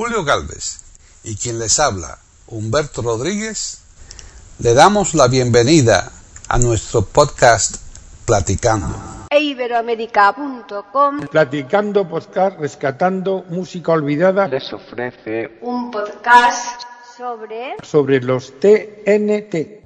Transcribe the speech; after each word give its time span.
Julio 0.00 0.24
Galvez 0.24 0.80
y 1.24 1.36
quien 1.36 1.58
les 1.58 1.78
habla, 1.78 2.16
Humberto 2.46 3.02
Rodríguez, 3.02 3.82
le 4.58 4.72
damos 4.72 5.12
la 5.12 5.28
bienvenida 5.28 6.10
a 6.48 6.56
nuestro 6.56 7.02
podcast 7.02 7.76
Platicando. 8.24 8.96
Iberoamérica.com 9.30 11.20
Platicando 11.30 12.08
podcast, 12.08 12.58
rescatando 12.58 13.44
música 13.50 13.92
olvidada 13.92 14.48
les 14.48 14.72
ofrece 14.72 15.58
un 15.60 15.90
podcast 15.90 16.80
sobre 17.18 17.76
sobre 17.82 18.22
los 18.22 18.58
TNT. 18.58 19.84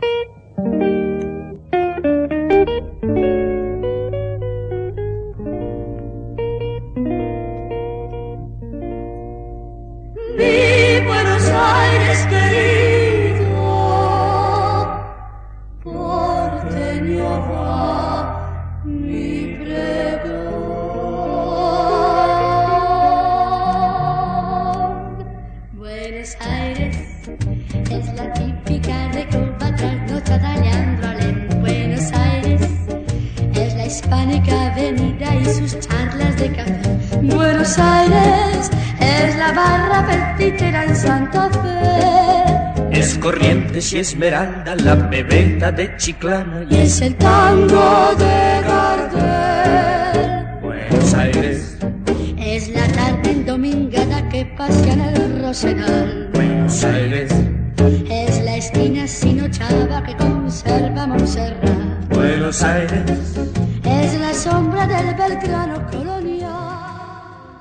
Y 43.95 43.99
Esmeralda, 43.99 44.75
la 44.75 44.97
bebeta 44.97 45.71
de 45.71 45.97
Chiclana 45.97 46.67
Y 46.69 46.79
es 46.79 47.01
el 47.01 47.15
tango 47.15 48.13
de 48.19 48.61
Gardel. 48.67 50.47
Buenos 50.61 51.15
Aires, 51.15 51.79
Es 52.37 52.69
la 52.71 52.89
tarde 52.89 53.31
endomingada 53.31 54.29
que 54.31 54.47
pasea 54.57 54.95
en 54.95 55.01
el 55.01 55.43
Rosedal. 55.43 56.31
Buenos 56.35 56.83
Aires, 56.83 57.33
Es 58.11 58.45
la 58.45 58.57
esquina 58.57 59.07
sinochava 59.07 60.03
que 60.03 60.17
conserva 60.17 61.07
Montserrat. 61.07 62.09
Buenos 62.11 62.63
Aires. 62.63 63.34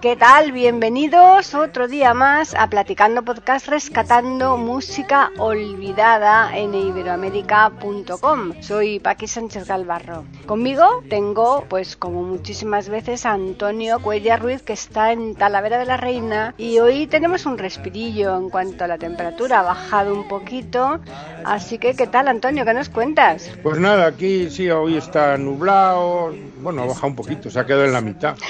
¿Qué 0.03 0.17
tal? 0.17 0.51
Bienvenidos 0.51 1.55
otro 1.55 1.87
día 1.87 2.13
más 2.13 2.55
a 2.55 2.69
Platicando 2.69 3.23
Podcast 3.23 3.69
Rescatando 3.69 4.57
Música 4.57 5.31
Olvidada 5.37 6.53
en 6.57 6.75
iberoamérica.com. 6.75 8.61
Soy 8.61 8.99
Paqui 8.99 9.27
Sánchez 9.27 9.65
Galvarro. 9.65 10.25
Conmigo 10.45 11.01
tengo, 11.09 11.63
pues 11.69 11.95
como 11.95 12.21
muchísimas 12.21 12.89
veces, 12.89 13.25
a 13.25 13.31
Antonio 13.31 14.01
Cuella 14.01 14.35
Ruiz 14.35 14.61
que 14.61 14.73
está 14.73 15.13
en 15.13 15.35
Talavera 15.35 15.79
de 15.79 15.85
la 15.85 15.95
Reina 15.95 16.53
y 16.57 16.79
hoy 16.79 17.07
tenemos 17.07 17.45
un 17.45 17.57
respirillo 17.57 18.35
en 18.35 18.49
cuanto 18.49 18.83
a 18.83 18.87
la 18.87 18.97
temperatura, 18.97 19.61
ha 19.61 19.63
bajado 19.63 20.13
un 20.13 20.27
poquito. 20.27 20.99
Así 21.45 21.77
que, 21.77 21.95
¿qué 21.95 22.07
tal 22.07 22.27
Antonio? 22.27 22.65
¿Qué 22.65 22.73
nos 22.73 22.89
cuentas? 22.89 23.49
Pues 23.63 23.79
nada, 23.79 24.07
aquí 24.07 24.49
sí, 24.49 24.69
hoy 24.69 24.97
está 24.97 25.37
nublado. 25.37 26.33
Bueno, 26.59 26.83
ha 26.83 26.87
bajado 26.87 27.07
un 27.07 27.15
poquito, 27.15 27.49
se 27.49 27.57
ha 27.57 27.65
quedado 27.65 27.85
en 27.85 27.93
la 27.93 28.01
mitad. 28.01 28.35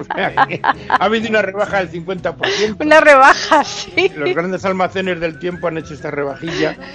O 0.00 0.04
sea 0.16 0.46
que 0.48 0.51
ha 0.88 1.04
habido 1.04 1.28
una 1.28 1.42
rebaja 1.42 1.84
del 1.84 1.90
50%. 2.04 2.76
Una 2.84 3.00
rebaja, 3.00 3.64
sí. 3.64 4.10
Los 4.16 4.34
grandes 4.34 4.64
almacenes 4.64 5.20
del 5.20 5.38
tiempo 5.38 5.68
han 5.68 5.78
hecho 5.78 5.94
esta 5.94 6.10
rebajilla. 6.10 6.76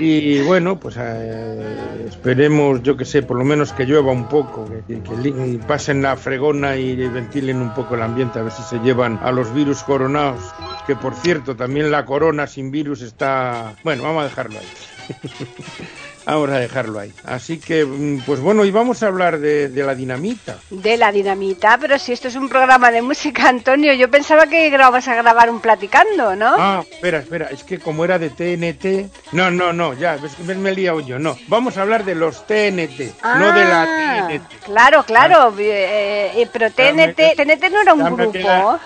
Y 0.00 0.40
bueno, 0.42 0.78
pues 0.78 0.96
eh, 0.98 1.76
esperemos, 2.08 2.82
yo 2.82 2.96
que 2.96 3.04
sé, 3.04 3.22
por 3.22 3.36
lo 3.36 3.44
menos 3.44 3.72
que 3.72 3.84
llueva 3.84 4.12
un 4.12 4.28
poco, 4.28 4.68
que, 4.86 5.00
que 5.02 5.16
li- 5.16 5.58
pasen 5.66 6.02
la 6.02 6.16
fregona 6.16 6.76
y 6.76 6.94
ventilen 7.08 7.60
un 7.60 7.74
poco 7.74 7.94
el 7.94 8.02
ambiente, 8.02 8.38
a 8.38 8.42
ver 8.42 8.52
si 8.52 8.62
se 8.62 8.78
llevan 8.78 9.18
a 9.22 9.32
los 9.32 9.52
virus 9.54 9.82
coronados. 9.82 10.40
Que 10.86 10.94
por 10.96 11.14
cierto, 11.14 11.56
también 11.56 11.90
la 11.90 12.04
corona 12.04 12.46
sin 12.46 12.70
virus 12.70 13.02
está. 13.02 13.74
Bueno, 13.84 14.02
vamos 14.04 14.22
a 14.22 14.28
dejarlo 14.28 14.58
ahí. 14.58 14.66
Vamos 16.26 16.50
a 16.50 16.58
dejarlo 16.58 16.98
ahí. 17.00 17.10
Así 17.24 17.58
que, 17.58 17.86
mm, 17.86 18.20
pues 18.26 18.38
bueno, 18.40 18.66
y 18.66 18.70
vamos 18.70 19.02
a 19.02 19.06
hablar 19.06 19.38
de, 19.38 19.68
de 19.70 19.82
la 19.82 19.94
dinamita. 19.94 20.58
De 20.68 20.98
la 20.98 21.10
dinamita, 21.10 21.78
pero 21.80 21.98
si 21.98 22.12
esto 22.12 22.28
es 22.28 22.34
un 22.34 22.50
programa 22.50 22.90
de 22.90 23.00
música, 23.00 23.48
Antonio, 23.48 23.94
yo 23.94 24.10
pensaba 24.10 24.46
que 24.46 24.68
grababas 24.68 25.08
a 25.08 25.14
grabar 25.14 25.48
un 25.48 25.60
platicando, 25.60 26.36
¿no? 26.36 26.54
Ah, 26.58 26.84
espera, 26.90 27.20
espera, 27.20 27.46
es 27.50 27.64
que 27.64 27.78
como 27.78 28.04
era 28.04 28.18
de 28.18 28.28
TNT. 28.28 29.10
No, 29.32 29.50
no, 29.50 29.72
no, 29.72 29.94
ya, 29.94 30.16
ves 30.16 30.34
que 30.34 30.42
me 30.54 30.68
he 30.70 30.74
liado 30.74 31.00
yo. 31.00 31.18
No, 31.18 31.38
vamos 31.46 31.78
a 31.78 31.82
hablar 31.82 32.04
de 32.04 32.14
los 32.14 32.46
TNT, 32.46 33.14
no 33.38 33.52
de 33.52 33.64
la 33.64 33.82
Ah, 33.88 34.26
TNT. 34.28 34.64
Claro, 34.66 35.02
claro, 35.04 35.54
eh, 35.58 36.32
eh, 36.36 36.48
pero 36.52 36.66
me- 36.66 36.72
TNT, 37.14 37.36
TNT 37.36 37.70
no 37.70 37.80
era 37.80 37.94
un 37.94 38.04
grupo. 38.04 38.32
queda- 38.32 38.78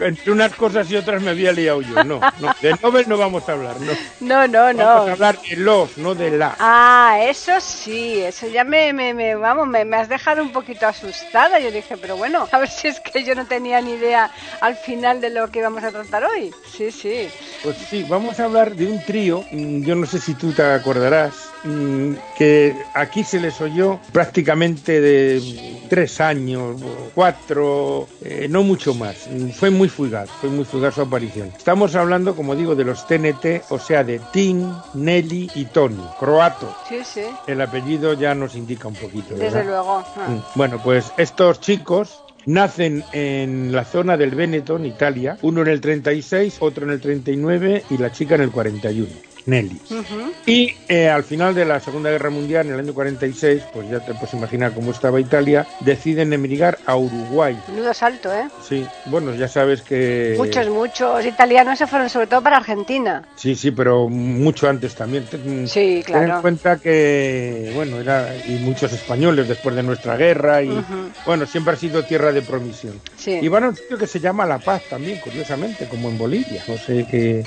Entre 0.00 0.30
unas 0.30 0.54
cosas 0.54 0.90
y 0.90 0.96
otras 0.96 1.20
me 1.22 1.30
había 1.30 1.52
liado 1.52 1.80
yo. 1.82 2.04
No, 2.04 2.20
no, 2.40 2.52
de 2.62 2.74
Nobel 2.82 3.08
no 3.08 3.16
vamos 3.18 3.48
a 3.48 3.52
hablar, 3.52 3.80
no. 3.80 3.92
No, 4.20 4.46
no, 4.46 4.62
Vamos 4.64 4.80
a 4.80 5.06
no. 5.06 5.12
hablar 5.12 5.40
de 5.48 5.56
los, 5.56 5.96
no 5.98 6.14
de 6.14 6.30
la. 6.36 6.56
Ah, 6.60 7.18
eso 7.22 7.52
sí, 7.60 8.20
eso 8.20 8.46
ya 8.48 8.64
me, 8.64 8.92
me, 8.92 9.12
me- 9.14 9.34
vamos, 9.34 9.66
me, 9.66 9.84
me 9.84 9.96
has 9.96 10.08
dejado 10.08 10.42
un 10.42 10.52
poquito 10.52 10.86
asustada. 10.86 11.58
Yo 11.58 11.70
dije, 11.70 11.96
pero 11.96 12.16
bueno, 12.16 12.46
a 12.52 12.58
ver 12.58 12.68
si 12.68 12.88
es 12.88 13.00
que 13.00 13.24
yo 13.24 13.34
no 13.34 13.46
tenía 13.46 13.80
ni 13.80 13.92
idea 13.94 14.30
al 14.60 14.76
final 14.76 15.20
de 15.20 15.30
lo 15.30 15.48
que 15.50 15.58
íbamos 15.60 15.82
a 15.82 15.90
tratar 15.90 16.24
hoy. 16.24 16.52
Sí, 16.76 16.90
sí. 16.92 17.28
Pues 17.62 17.76
sí, 17.90 18.04
vamos 18.08 18.38
a 18.38 18.44
hablar 18.44 18.74
de 18.76 18.86
un 18.86 19.04
trío, 19.04 19.44
mm, 19.50 19.82
yo 19.84 19.94
no 19.96 20.06
sé 20.06 20.20
si 20.20 20.34
tú 20.34 20.52
te 20.52 20.62
acordarás, 20.62 21.34
que 22.36 22.74
aquí 22.94 23.24
se 23.24 23.40
les 23.40 23.60
oyó 23.60 23.98
prácticamente 24.12 25.00
de 25.00 25.40
mm, 25.84 25.88
tres 25.88 26.20
años, 26.20 26.80
cuatro, 27.14 28.06
eh, 28.22 28.46
no 28.48 28.62
mucho 28.62 28.94
más. 28.94 29.28
Mm, 29.30 29.50
Fue 29.50 29.70
muy 29.70 29.88
fugaz, 29.88 30.28
fue 30.40 30.50
muy 30.50 30.64
fugaz 30.64 30.94
su 30.94 31.02
aparición. 31.02 31.52
Estamos 31.56 31.94
hablando, 31.94 32.34
como 32.36 32.54
digo, 32.54 32.74
de 32.74 32.84
los 32.84 33.06
TNT, 33.06 33.62
o 33.70 33.78
sea, 33.78 34.04
de 34.04 34.20
Tim, 34.32 34.72
Nelly 34.94 35.50
y 35.54 35.64
Tony, 35.66 36.02
croato. 36.18 36.74
Sí, 36.88 37.00
sí, 37.04 37.22
El 37.46 37.60
apellido 37.60 38.14
ya 38.14 38.34
nos 38.34 38.54
indica 38.54 38.88
un 38.88 38.94
poquito. 38.94 39.34
desde 39.34 39.64
luego. 39.64 40.04
Ah. 40.16 40.28
Mm, 40.28 40.40
Bueno, 40.54 40.80
pues 40.82 41.12
estos 41.16 41.60
chicos 41.60 42.22
nacen 42.46 43.04
en 43.12 43.72
la 43.72 43.84
zona 43.84 44.16
del 44.16 44.30
Véneto, 44.34 44.76
en 44.76 44.86
Italia, 44.86 45.36
uno 45.42 45.60
en 45.62 45.68
el 45.68 45.80
36, 45.82 46.56
otro 46.60 46.84
en 46.84 46.90
el 46.92 47.00
39 47.00 47.84
y 47.90 47.98
la 47.98 48.10
chica 48.10 48.36
en 48.36 48.40
el 48.42 48.50
41. 48.50 49.06
Nelly. 49.48 49.80
Y 50.46 50.74
eh, 50.88 51.08
al 51.08 51.24
final 51.24 51.54
de 51.54 51.64
la 51.64 51.80
Segunda 51.80 52.10
Guerra 52.10 52.28
Mundial, 52.28 52.66
en 52.66 52.74
el 52.74 52.80
año 52.80 52.92
46, 52.92 53.62
pues 53.72 53.88
ya 53.88 54.00
te 54.00 54.12
puedes 54.12 54.34
imaginar 54.34 54.72
cómo 54.72 54.90
estaba 54.90 55.18
Italia, 55.20 55.66
deciden 55.80 56.34
emigrar 56.34 56.78
a 56.84 56.96
Uruguay. 56.96 57.58
Menudo 57.68 57.94
salto, 57.94 58.32
¿eh? 58.32 58.48
Sí, 58.62 58.86
bueno, 59.06 59.34
ya 59.34 59.48
sabes 59.48 59.80
que... 59.80 60.34
Muchos, 60.36 60.68
muchos 60.68 61.24
italianos 61.24 61.78
se 61.78 61.86
fueron 61.86 62.10
sobre 62.10 62.26
todo 62.26 62.42
para 62.42 62.58
Argentina. 62.58 63.26
Sí, 63.36 63.54
sí, 63.54 63.70
pero 63.70 64.08
mucho 64.08 64.68
antes 64.68 64.94
también. 64.94 65.24
Sí, 65.66 66.02
Ten 66.04 66.16
en 66.16 66.24
claro. 66.24 66.42
cuenta 66.42 66.76
que, 66.76 67.72
bueno, 67.74 67.98
era, 67.98 68.28
y 68.46 68.58
muchos 68.58 68.92
españoles 68.92 69.48
después 69.48 69.74
de 69.74 69.82
nuestra 69.82 70.16
guerra, 70.16 70.62
y 70.62 70.84
bueno, 71.24 71.46
siempre 71.46 71.72
ha 71.72 71.76
sido 71.76 72.04
tierra 72.04 72.32
de 72.32 72.42
promisión. 72.42 73.00
Sí. 73.16 73.38
Y 73.40 73.48
van 73.48 73.64
a 73.64 73.68
un 73.70 73.76
sitio 73.76 73.96
que 73.96 74.06
se 74.06 74.20
llama 74.20 74.44
La 74.44 74.58
Paz 74.58 74.82
también, 74.90 75.18
curiosamente, 75.20 75.86
como 75.88 76.10
en 76.10 76.18
Bolivia. 76.18 76.62
No 76.68 76.76
sé 76.76 77.06
qué. 77.10 77.44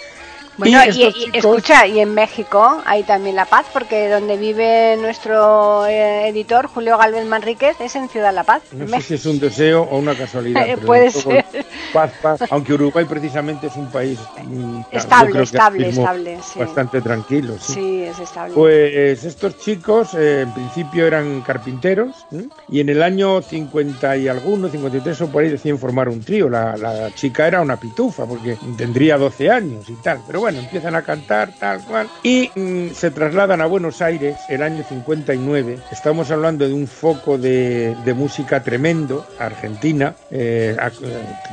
Bueno, 0.57 0.77
y, 0.85 0.89
estos 0.89 0.97
y- 0.97 1.13
chicos- 1.25 1.35
escucha, 1.37 1.87
y 1.87 1.99
en 1.99 2.13
México 2.13 2.81
hay 2.85 3.03
también 3.03 3.35
La 3.35 3.45
Paz, 3.45 3.65
porque 3.73 4.09
donde 4.09 4.37
vive 4.37 4.97
nuestro 4.97 5.85
eh, 5.87 6.27
editor, 6.27 6.67
Julio 6.67 6.97
Galvez 6.97 7.25
Manríquez, 7.25 7.79
es 7.79 7.95
en 7.95 8.09
Ciudad 8.09 8.33
La 8.33 8.43
Paz. 8.43 8.61
No 8.71 8.87
sé 8.87 9.01
si 9.01 9.13
es 9.15 9.25
un 9.25 9.39
deseo 9.39 9.83
o 9.83 9.97
una 9.97 10.15
casualidad. 10.15 10.61
Pero 10.65 10.81
puede 10.85 11.09
ser. 11.11 11.45
Paz, 11.93 12.11
paz. 12.21 12.41
Aunque 12.51 12.73
Uruguay 12.73 13.05
precisamente 13.05 13.67
es 13.67 13.75
un 13.75 13.89
país 13.91 14.19
mm, 14.43 14.81
Estable, 14.91 15.41
estable, 15.43 15.89
estable, 15.89 16.37
sí. 16.43 16.59
bastante 16.59 17.01
tranquilo. 17.01 17.55
sí. 17.59 17.73
Sí, 17.73 18.03
es 18.03 18.19
estable. 18.19 18.53
Pues 18.53 19.23
estos 19.23 19.57
chicos 19.57 20.13
eh, 20.13 20.41
en 20.41 20.53
principio 20.53 21.05
eran 21.07 21.41
carpinteros 21.41 22.25
¿eh? 22.31 22.45
y 22.69 22.79
en 22.79 22.89
el 22.89 23.01
año 23.03 23.41
50 23.41 24.17
y 24.17 24.27
alguno, 24.27 24.69
53 24.69 25.21
o 25.21 25.27
por 25.27 25.43
ahí 25.43 25.49
deciden 25.49 25.77
formar 25.79 26.07
un 26.09 26.21
trío. 26.23 26.49
La, 26.49 26.75
la 26.77 27.13
chica 27.15 27.47
era 27.47 27.61
una 27.61 27.77
pitufa 27.77 28.25
porque 28.25 28.57
tendría 28.77 29.17
12 29.17 29.49
años 29.49 29.89
y 29.89 29.93
tal. 29.95 30.19
Pero 30.27 30.40
bueno, 30.41 30.57
empiezan 30.59 30.95
a 30.95 31.03
cantar 31.03 31.51
tal 31.59 31.81
cual 31.83 32.07
y 32.23 32.49
mm, 32.55 32.89
se 32.95 33.11
trasladan 33.11 33.61
a 33.61 33.67
Buenos 33.67 34.01
Aires 34.01 34.37
el 34.49 34.63
año 34.63 34.83
59. 34.83 35.77
Estamos 35.91 36.31
hablando 36.31 36.67
de 36.67 36.73
un 36.73 36.87
foco 36.87 37.37
de, 37.37 37.95
de 38.03 38.13
música 38.15 38.63
tremendo, 38.63 39.23
Argentina. 39.37 40.15
Eh, 40.31 40.75
a- 40.79 40.87
eh, 40.87 40.91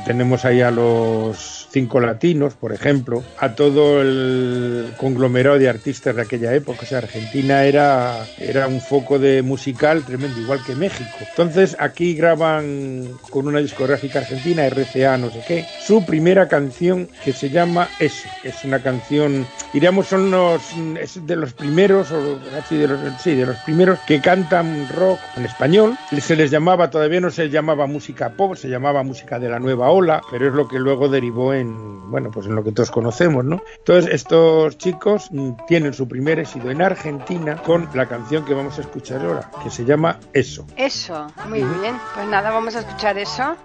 tenemos 0.07 0.43
ahí 0.43 0.61
a 0.61 0.71
los 0.71 1.67
cinco 1.71 1.99
latinos, 1.99 2.55
por 2.55 2.73
ejemplo, 2.73 3.23
a 3.37 3.53
todo 3.53 4.01
el 4.01 4.91
conglomerado 4.97 5.59
de 5.59 5.69
artistas 5.69 6.15
de 6.15 6.23
aquella 6.23 6.55
época. 6.55 6.79
O 6.81 6.85
sea, 6.85 6.97
Argentina 6.97 7.63
era, 7.65 8.25
era 8.39 8.67
un 8.67 8.81
foco 8.81 9.19
de 9.19 9.43
musical 9.43 10.03
tremendo, 10.03 10.39
igual 10.39 10.61
que 10.65 10.73
México. 10.73 11.15
Entonces 11.29 11.77
aquí 11.79 12.15
graban 12.15 13.07
con 13.29 13.47
una 13.47 13.59
discográfica 13.59 14.17
argentina, 14.19 14.65
RCA, 14.65 15.15
no 15.19 15.29
sé 15.29 15.43
qué, 15.47 15.65
su 15.79 16.03
primera 16.05 16.47
canción 16.47 17.07
que 17.23 17.33
se 17.33 17.51
llama 17.51 17.87
Eso. 17.99 18.27
Es 18.43 18.63
una 18.63 18.78
canción, 18.81 19.45
diríamos, 19.73 20.07
son 20.07 20.31
los 20.31 20.61
es 20.99 21.25
de 21.25 21.35
los 21.35 21.53
primeros, 21.53 22.11
o 22.11 22.21
de 22.21 22.87
los, 22.87 22.99
sí, 23.21 23.35
de 23.35 23.45
los 23.45 23.57
primeros 23.57 23.99
que 24.07 24.21
cantan 24.21 24.87
rock 24.95 25.19
en 25.37 25.45
español. 25.45 25.97
Se 26.19 26.35
les 26.35 26.51
llamaba, 26.51 26.89
todavía 26.89 27.19
no 27.19 27.29
se 27.29 27.49
llamaba 27.49 27.87
música 27.87 28.29
pop, 28.29 28.55
se 28.55 28.69
llamaba 28.69 29.03
música 29.03 29.39
de 29.39 29.49
la 29.49 29.59
nueva 29.59 29.89
ola, 29.89 30.21
pero 30.29 30.47
es 30.47 30.53
lo 30.53 30.67
que 30.67 30.79
luego 30.79 31.09
derivó 31.09 31.53
en, 31.53 32.09
bueno, 32.09 32.31
pues 32.31 32.47
en 32.47 32.55
lo 32.55 32.63
que 32.63 32.71
todos 32.71 32.91
conocemos, 32.91 33.45
¿no? 33.45 33.61
Entonces, 33.77 34.13
estos 34.13 34.77
chicos 34.77 35.29
tienen 35.67 35.93
su 35.93 36.07
primer 36.07 36.39
éxito 36.39 36.69
en 36.69 36.81
Argentina 36.81 37.55
con 37.63 37.89
la 37.93 38.07
canción 38.07 38.45
que 38.45 38.53
vamos 38.53 38.77
a 38.77 38.81
escuchar 38.81 39.21
ahora, 39.21 39.49
que 39.63 39.69
se 39.69 39.85
llama 39.85 40.19
Eso. 40.33 40.65
Eso, 40.75 41.27
muy 41.47 41.63
bien. 41.63 41.95
Pues 42.13 42.27
nada, 42.27 42.51
vamos 42.51 42.75
a 42.75 42.79
escuchar 42.79 43.17
eso. 43.17 43.55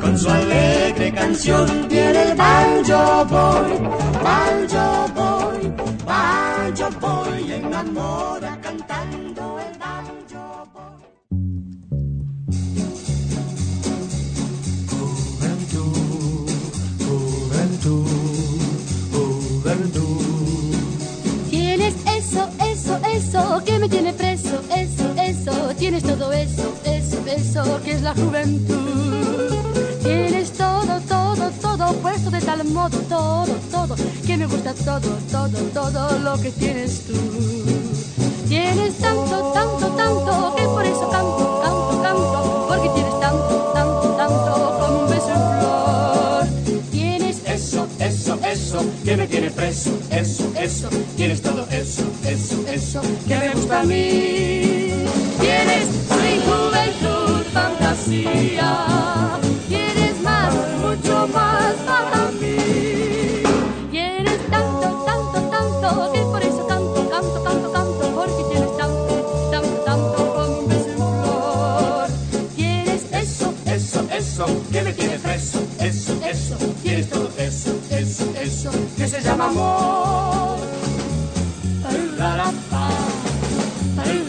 Con 0.00 0.18
su 0.18 0.28
alegre 0.28 1.12
canción 1.12 1.88
viene 1.88 2.22
el 2.30 2.36
banjo 2.36 3.24
boy, 3.26 3.78
banjo 4.22 5.08
boy, 5.14 5.72
banjo 6.04 6.90
boy, 7.00 7.52
enamora 7.52 8.47
que 27.84 27.92
es 27.92 28.02
la 28.02 28.14
juventud. 28.14 28.76
Tienes 30.02 30.52
todo, 30.52 31.00
todo, 31.08 31.50
todo 31.60 31.92
puesto 31.94 32.30
de 32.30 32.40
tal 32.40 32.64
modo, 32.64 32.98
todo, 33.08 33.54
todo, 33.70 33.94
que 34.26 34.36
me 34.36 34.46
gusta 34.46 34.74
todo, 34.74 35.10
todo, 35.30 35.58
todo 35.74 36.18
lo 36.18 36.40
que 36.40 36.50
tienes 36.50 37.02
tú. 37.06 37.14
Tienes 38.48 38.94
tanto, 38.96 39.52
tanto, 39.52 39.86
tanto, 39.88 40.54
que 40.56 40.64
por 40.64 40.84
eso 40.84 41.10
canto, 41.10 41.60
canto, 41.62 42.02
canto, 42.02 42.66
porque 42.68 42.88
tienes 42.94 43.20
tanto, 43.20 43.72
tanto, 43.74 44.08
tanto 44.16 44.78
como 44.80 45.02
un 45.02 45.10
beso 45.10 45.30
en 45.30 45.58
flor. 45.58 46.82
Tienes 46.90 47.42
Eso, 47.44 47.86
eso, 47.98 48.38
eso, 48.44 48.84
que 49.04 49.16
me 49.16 49.26
tiene 49.26 49.50
preso, 49.50 49.90
eso, 50.10 50.50
eso, 50.58 50.88
tienes 51.16 51.42
todo 51.42 51.66
eso, 51.70 52.02
eso, 52.24 52.64
eso, 52.66 53.02
que 53.26 53.36
me 53.36 53.48
gusta 53.50 53.80
a 53.80 53.84
mí. 53.84 55.04
Tienes 55.40 55.88
Tienes 59.68 60.20
más, 60.22 60.54
mucho 60.80 61.28
más 61.28 61.74
para 61.84 62.30
mí. 62.40 63.42
Tienes 63.90 64.50
tanto, 64.50 65.04
tanto, 65.04 65.40
tanto, 65.50 66.12
que 66.12 66.20
por 66.20 66.42
eso 66.42 66.66
canto, 66.66 67.08
canto, 67.10 67.44
canto, 67.44 67.70
canto, 67.70 68.12
porque 68.14 68.44
tienes 68.50 68.76
tanto, 68.78 69.50
tanto, 69.50 69.74
tanto 69.84 70.34
como 70.34 70.58
un 70.60 70.68
beso 70.68 70.88
flor. 70.96 72.08
Tienes 72.56 73.04
Eso, 73.12 73.52
eso, 73.66 74.00
eso, 74.10 74.46
que 74.72 74.82
me 74.82 74.92
tiene 74.94 75.18
preso, 75.18 75.60
eso, 75.78 76.12
eso, 76.24 76.56
tienes 76.82 77.10
todo 77.10 77.28
eso, 77.36 77.78
eso, 77.90 78.24
eso, 78.40 78.70
que 78.96 79.06
se 79.06 79.20
llama 79.20 79.46
amor. 79.48 80.58
Ra-ra-pa, 82.16 82.88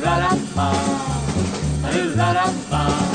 ra-ra-pa, 0.03 0.71
ra-ra-pa, 2.15 2.51
pa-wa, 2.69 3.08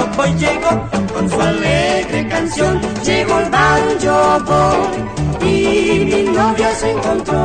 banjo 0.00 0.16
boy 0.16 0.34
llegó. 0.34 0.88
Con 1.14 1.28
su 1.28 1.40
alegre 1.40 2.28
canción 2.28 2.80
llegó 3.04 3.38
el 3.38 3.50
banjo 3.50 4.44
boy 4.44 5.48
y 5.48 6.04
mi 6.04 6.22
novia 6.32 6.74
se 6.74 6.90
encontró. 6.90 7.38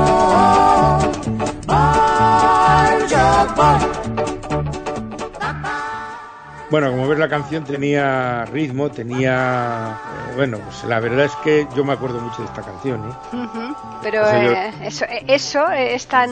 Banjo 1.68 3.54
boy. 3.56 3.80
Bueno, 6.72 6.90
como 6.92 7.08
ves 7.08 7.20
la 7.20 7.30
canción 7.30 7.64
tenía 7.64 8.44
ritmo, 8.46 8.90
tenía... 8.90 9.98
eh, 10.32 10.34
bueno, 10.36 10.58
pues 10.66 10.84
la 10.86 11.00
verdad 11.00 11.26
es 11.26 11.36
que 11.38 11.68
yo 11.76 11.86
me 11.86 11.94
acuerdo 11.94 12.20
mucho 12.20 12.42
de 12.42 12.46
esta 12.48 12.64
canción, 12.64 13.02
¿eh? 13.08 13.14
Ujú. 13.38 13.76
Pero 14.02 14.24
O 14.24 14.26
sea, 14.26 14.44
yo- 14.44 14.52
eh, 14.52 14.74
eso, 14.82 15.06
eh, 15.06 15.24
eso 15.28 15.70
es 15.70 16.08
tan. 16.08 16.32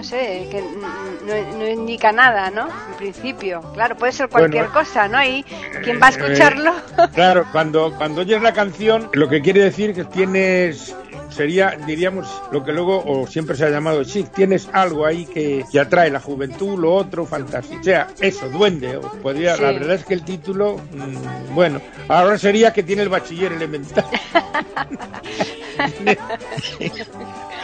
No 0.00 0.04
sé, 0.04 0.48
que 0.50 0.62
no, 0.62 1.58
no 1.58 1.68
indica 1.68 2.10
nada, 2.10 2.48
¿no? 2.48 2.68
En 2.68 2.96
principio. 2.96 3.60
Claro, 3.74 3.96
puede 3.96 4.12
ser 4.12 4.30
cualquier 4.30 4.64
Bueno, 4.68 4.72
cosa, 4.72 5.08
¿no? 5.08 5.22
Y 5.22 5.44
quien 5.84 6.00
va 6.00 6.06
a 6.06 6.08
escucharlo. 6.08 6.72
Claro, 7.12 7.44
cuando, 7.52 7.94
cuando 7.98 8.22
oyes 8.22 8.40
la 8.40 8.54
canción, 8.54 9.10
lo 9.12 9.28
que 9.28 9.42
quiere 9.42 9.60
decir 9.60 9.92
que 9.92 10.04
tienes, 10.04 10.96
sería, 11.30 11.76
diríamos, 11.86 12.26
lo 12.52 12.64
que 12.64 12.72
luego, 12.72 13.02
o 13.04 13.26
siempre 13.26 13.56
se 13.56 13.64
ha 13.66 13.70
llamado 13.70 14.04
chic, 14.04 14.32
tienes 14.32 14.68
algo 14.72 15.04
ahí 15.06 15.26
que, 15.26 15.64
que 15.70 15.80
atrae 15.80 16.10
la 16.10 16.20
juventud, 16.20 16.78
lo 16.78 16.94
otro, 16.94 17.26
fantasía. 17.26 17.78
O 17.80 17.84
sea, 17.84 18.08
eso, 18.20 18.48
duende. 18.48 18.96
o 18.96 19.00
podría, 19.02 19.56
Sí. 19.56 19.62
La 19.62 19.72
verdad 19.72 19.94
es 19.94 20.04
que 20.04 20.14
el 20.14 20.24
título, 20.24 20.76
mm, 20.92 21.54
bueno, 21.54 21.80
ahora 22.08 22.38
sería 22.38 22.72
que 22.72 22.82
tiene 22.82 23.02
el 23.02 23.08
bachiller 23.08 23.52
elemental. 23.52 24.04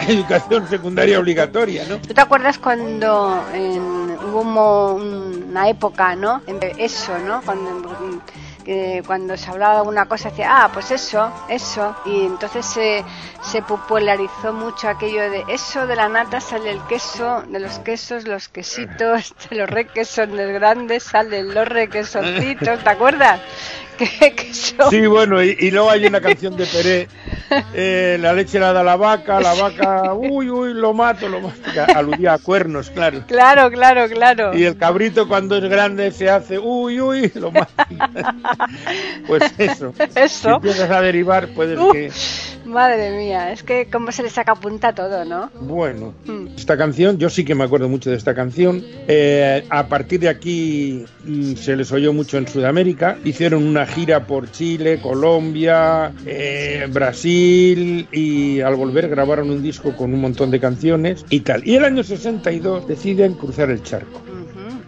Educación 0.09 0.69
secundaria 0.69 1.19
obligatoria, 1.19 1.85
¿no? 1.88 1.97
¿Tú 1.99 2.15
te 2.15 2.21
acuerdas 2.21 2.59
cuando 2.59 3.43
en- 3.53 4.17
hubo 4.33 4.95
una 4.95 5.69
época, 5.69 6.15
¿no? 6.17 6.43
En- 6.47 6.57
Eso, 6.79 7.19
¿no? 7.19 7.43
Cuando, 7.43 8.23
que 8.67 9.05
cuando 9.07 9.37
se 9.37 9.49
hablaba 9.49 9.83
de 9.83 9.89
una 9.89 10.07
cosa, 10.07 10.31
decía, 10.31 10.65
ah, 10.65 10.71
pues 10.73 10.91
eso, 10.91 11.33
eso. 11.49 11.95
Y 12.05 12.27
entonces 12.27 12.67
se, 12.67 13.05
se 13.41 13.63
popularizó 13.63 14.53
mucho 14.53 14.89
aquello 14.89 15.31
de 15.31 15.45
eso, 15.49 15.87
de 15.87 15.95
la 15.95 16.09
nata 16.09 16.41
sale 16.41 16.73
el 16.73 16.85
queso, 16.89 17.45
de 17.47 17.61
los 17.61 17.79
quesos, 17.79 18.27
los 18.27 18.49
quesitos, 18.49 19.35
de 19.51 19.57
los 19.57 19.71
requesones 19.71 20.53
grandes 20.53 21.05
salen 21.05 21.55
los 21.55 21.69
requesoncitos, 21.69 22.83
¿te 22.83 22.91
acuerdas? 22.91 23.41
Que, 23.97 24.35
que 24.35 24.53
Sí, 24.53 25.07
bueno, 25.07 25.43
y, 25.43 25.57
y 25.59 25.71
luego 25.71 25.91
hay 25.91 26.05
una 26.05 26.21
canción 26.21 26.55
de 26.55 26.67
Peré, 26.67 27.09
eh, 27.75 28.19
la 28.21 28.33
leche 28.33 28.59
la 28.59 28.73
da 28.73 28.83
la 28.83 28.97
vaca, 28.97 29.41
la 29.41 29.55
vaca, 29.55 30.15
uy, 30.15 30.50
uy, 30.50 30.75
lo 30.75 30.93
mato, 30.95 31.29
lo 31.29 31.41
mato, 31.41 31.57
aludía 31.95 32.35
a 32.35 32.38
cuernos, 32.38 32.91
claro. 32.91 33.23
Claro, 33.26 33.71
claro, 33.71 34.09
claro. 34.09 34.57
Y 34.57 34.65
el 34.65 34.76
cabrito 34.76 35.29
cuando 35.29 35.57
es 35.57 35.65
grande 35.65 36.11
se 36.11 36.29
hace, 36.31 36.59
uy, 36.59 37.00
uy, 37.00 37.31
lo 37.35 37.50
mato. 37.50 37.73
Pues 39.26 39.43
eso. 39.59 39.93
Eso. 40.15 40.49
Si 40.49 40.55
empiezas 40.55 40.91
a 40.91 41.00
derivar, 41.00 41.49
puedes 41.49 41.79
Uh, 41.79 41.93
que... 41.93 42.11
Madre 42.65 43.12
mía, 43.17 43.53
es 43.53 43.62
que 43.62 43.87
cómo 43.91 44.11
se 44.11 44.25
le 44.25 44.31
saca 44.31 44.55
punta 44.57 44.93
todo, 44.93 45.25
¿no? 45.25 45.50
Bueno, 45.61 46.15
Mm. 46.25 46.49
esta 46.57 46.76
canción, 46.76 47.17
yo 47.19 47.31
sí 47.31 47.45
que 47.45 47.55
me 47.55 47.62
acuerdo 47.65 47.88
mucho 47.88 48.11
de 48.11 48.17
esta 48.17 48.35
canción. 48.35 48.83
Eh, 49.07 49.65
a 49.71 49.87
partir 49.87 50.19
de 50.21 50.29
aquí 50.29 51.05
mm, 51.25 51.55
se 51.55 51.76
les 51.76 51.93
oyó 51.93 52.12
mucho 52.12 52.38
en 52.38 52.49
Sudamérica. 52.49 53.19
Hicieron 53.25 53.65
una 53.65 53.87
gira 53.87 54.26
por 54.26 54.50
Chile, 54.50 54.99
Colombia, 55.00 56.12
eh, 56.26 56.87
Brasil 56.91 57.36
y 58.12 58.61
al 58.61 58.76
volver 58.76 59.09
grabaron 59.09 59.50
un 59.50 59.62
disco 59.62 59.97
con 59.97 60.12
un 60.14 60.21
montón 60.21 60.50
de 60.50 60.61
canciones 60.61 61.25
y 61.31 61.40
tal. 61.40 61.66
Y 61.66 61.76
el 61.76 61.85
año 61.85 62.02
62 62.02 62.87
deciden 62.88 63.35
cruzar 63.35 63.71
el 63.71 63.83
charco. 63.83 64.23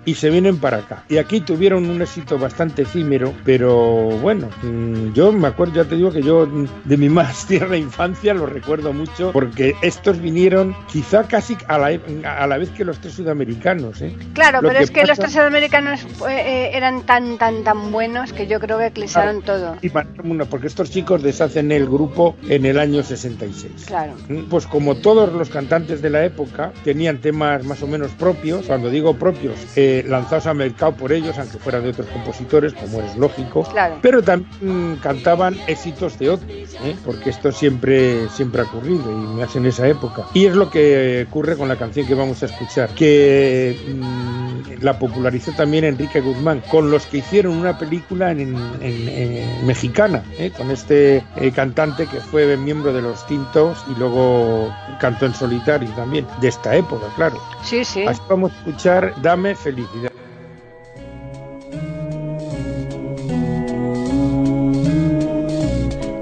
Y 0.09 0.15
se 0.15 0.31
vienen 0.31 0.57
para 0.59 0.79
acá. 0.79 1.05
Y 1.09 1.19
aquí 1.19 1.41
tuvieron 1.41 1.89
un 1.89 2.01
éxito 2.01 2.39
bastante 2.39 2.83
efímero, 2.83 3.35
pero 3.45 3.75
bueno, 4.21 4.49
mm, 4.63 5.13
yo 5.13 5.33
me 5.33 5.49
acuerdo, 5.49 5.75
ya 5.75 5.85
te 5.85 5.97
digo 5.97 6.11
que 6.11 6.23
yo 6.23 6.47
de 6.85 6.97
mi 6.97 7.09
más 7.09 7.47
tierna 7.49 7.77
infancia 7.77 8.33
lo 8.35 8.47
recuerdo 8.47 8.93
mucho, 8.93 9.33
porque 9.33 9.75
estos 9.83 10.21
vinieron 10.21 10.75
quizá 10.91 11.25
casi 11.25 11.57
a 11.67 11.79
la, 11.79 11.93
e- 11.93 12.01
a 12.25 12.47
la 12.47 12.57
vez 12.59 12.71
que 12.71 12.85
los 12.85 12.99
tres 13.01 13.15
sudamericanos. 13.15 14.01
¿eh? 14.01 14.15
Claro, 14.33 14.63
Lo 14.63 14.69
pero 14.69 14.79
que 14.79 14.85
es 14.85 14.91
que 14.91 15.01
los 15.01 15.11
pasa- 15.11 15.23
tres 15.23 15.33
sudamericanos 15.35 16.07
eh, 16.29 16.71
eran 16.73 17.03
tan, 17.05 17.37
tan, 17.39 17.63
tan 17.65 17.93
buenos 17.93 18.33
que 18.33 18.47
yo 18.47 18.61
creo 18.61 18.79
que 18.79 18.87
eclipsaron 18.87 19.43
todo. 19.43 19.77
Y 19.83 19.91
porque 19.91 20.67
estos 20.67 20.91
chicos 20.91 21.23
deshacen 21.23 21.71
el 21.73 21.87
grupo 21.87 22.37
en 22.49 22.65
el 22.67 22.79
año 22.79 23.03
66. 23.03 23.85
Claro. 23.87 24.15
Mm, 24.29 24.45
Pues 24.49 24.67
como 24.67 24.97
todos 24.97 25.33
los 25.33 25.51
cantantes 25.51 26.01
de 26.01 26.11
la 26.11 26.25
época 26.25 26.73
tenían 26.85 27.19
temas 27.19 27.65
más 27.65 27.83
o 27.83 27.87
menos 27.87 28.11
propios, 28.13 28.67
cuando 28.67 28.89
digo 28.91 29.15
propios, 29.17 29.55
eh, 29.77 29.98
lanzados 30.05 30.47
al 30.47 30.57
mercado 30.57 30.93
por 30.93 31.13
ellos, 31.13 31.39
aunque 31.39 31.59
fueran 31.59 31.83
de 31.83 31.91
otros 31.91 32.07
compositores, 32.09 32.75
como 32.75 33.01
es 33.01 33.17
lógico, 33.17 33.63
Claro. 33.65 33.99
pero 34.03 34.23
también 34.23 34.49
mm, 34.61 34.97
cantaban 34.97 35.57
éxitos 35.67 36.19
de 36.19 36.31
otros, 36.31 36.51
¿eh? 36.51 36.97
porque 37.05 37.31
esto 37.31 37.53
siempre, 37.53 38.29
siempre 38.31 38.63
ha 38.63 38.65
ocurrido 38.65 39.11
y 39.11 39.35
me 39.35 39.43
hace 39.43 39.59
en 39.59 39.67
esa 39.67 39.87
época. 39.89 40.27
Y 40.35 40.47
es 40.47 40.55
lo 40.55 40.71
que 40.71 41.27
ocurre 41.29 41.57
con 41.57 41.69
la 41.69 41.77
canción 41.77 42.07
que 42.07 42.15
vamos 42.15 42.43
a 42.43 42.47
escuchar, 42.47 42.91
que 42.91 43.77
mm, 43.95 44.48
la 44.81 44.99
popularizó 44.99 45.53
también 45.53 45.85
Enrique 45.85 46.21
Guzmán, 46.21 46.63
con 46.71 46.91
los 46.91 47.07
que 47.07 47.19
hicieron 47.19 47.57
una 47.57 47.79
película 47.79 48.31
en, 48.33 48.41
en- 48.81 49.09
en- 49.09 49.67
mexicana, 49.67 50.23
¿eh? 50.39 50.51
con 50.57 50.71
este 50.71 51.25
eh, 51.37 51.53
cantante 51.55 52.07
que 52.07 52.21
fue 52.21 52.57
miembro 52.57 52.93
de 52.93 53.03
los 53.03 53.27
Tintos 53.27 53.85
y 53.95 53.99
luego 53.99 54.75
cantó 55.01 55.27
en 55.27 55.35
solitario 55.35 55.89
también, 55.91 56.27
de 56.41 56.49
esta 56.49 56.75
época, 56.77 57.07
claro. 57.17 57.41
Sí, 57.65 57.85
sí. 57.85 58.05
Así 58.07 58.21
vamos 58.29 58.53
a 58.53 58.57
escuchar 58.59 59.15
Dame 59.23 59.55
Felicidad. 59.55 60.13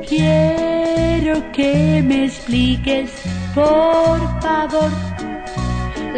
Quiero 0.08 1.50
que 1.52 2.02
me 2.04 2.26
expliques, 2.26 3.10
por 3.54 4.20
favor, 4.40 4.90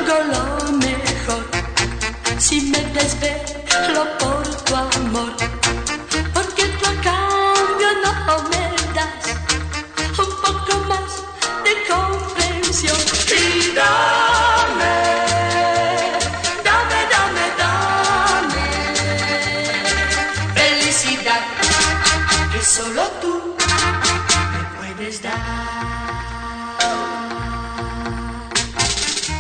entrego 0.10 0.34
lo 0.34 0.39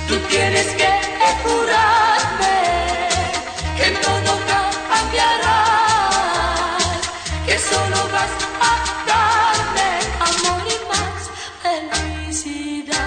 Tú 0.10 0.18
tienes 0.28 0.66
que 0.70 0.90
jurarme 1.44 2.58
que 3.78 3.88
todo 4.02 4.32
cambiarás, 4.90 6.10
que 7.46 7.56
solo 7.60 8.00
vas 8.12 8.34
a 8.60 8.72
darme 9.06 9.90
amor 10.30 10.62
y 10.66 10.78
más 10.90 11.22
felicidad. 12.26 12.98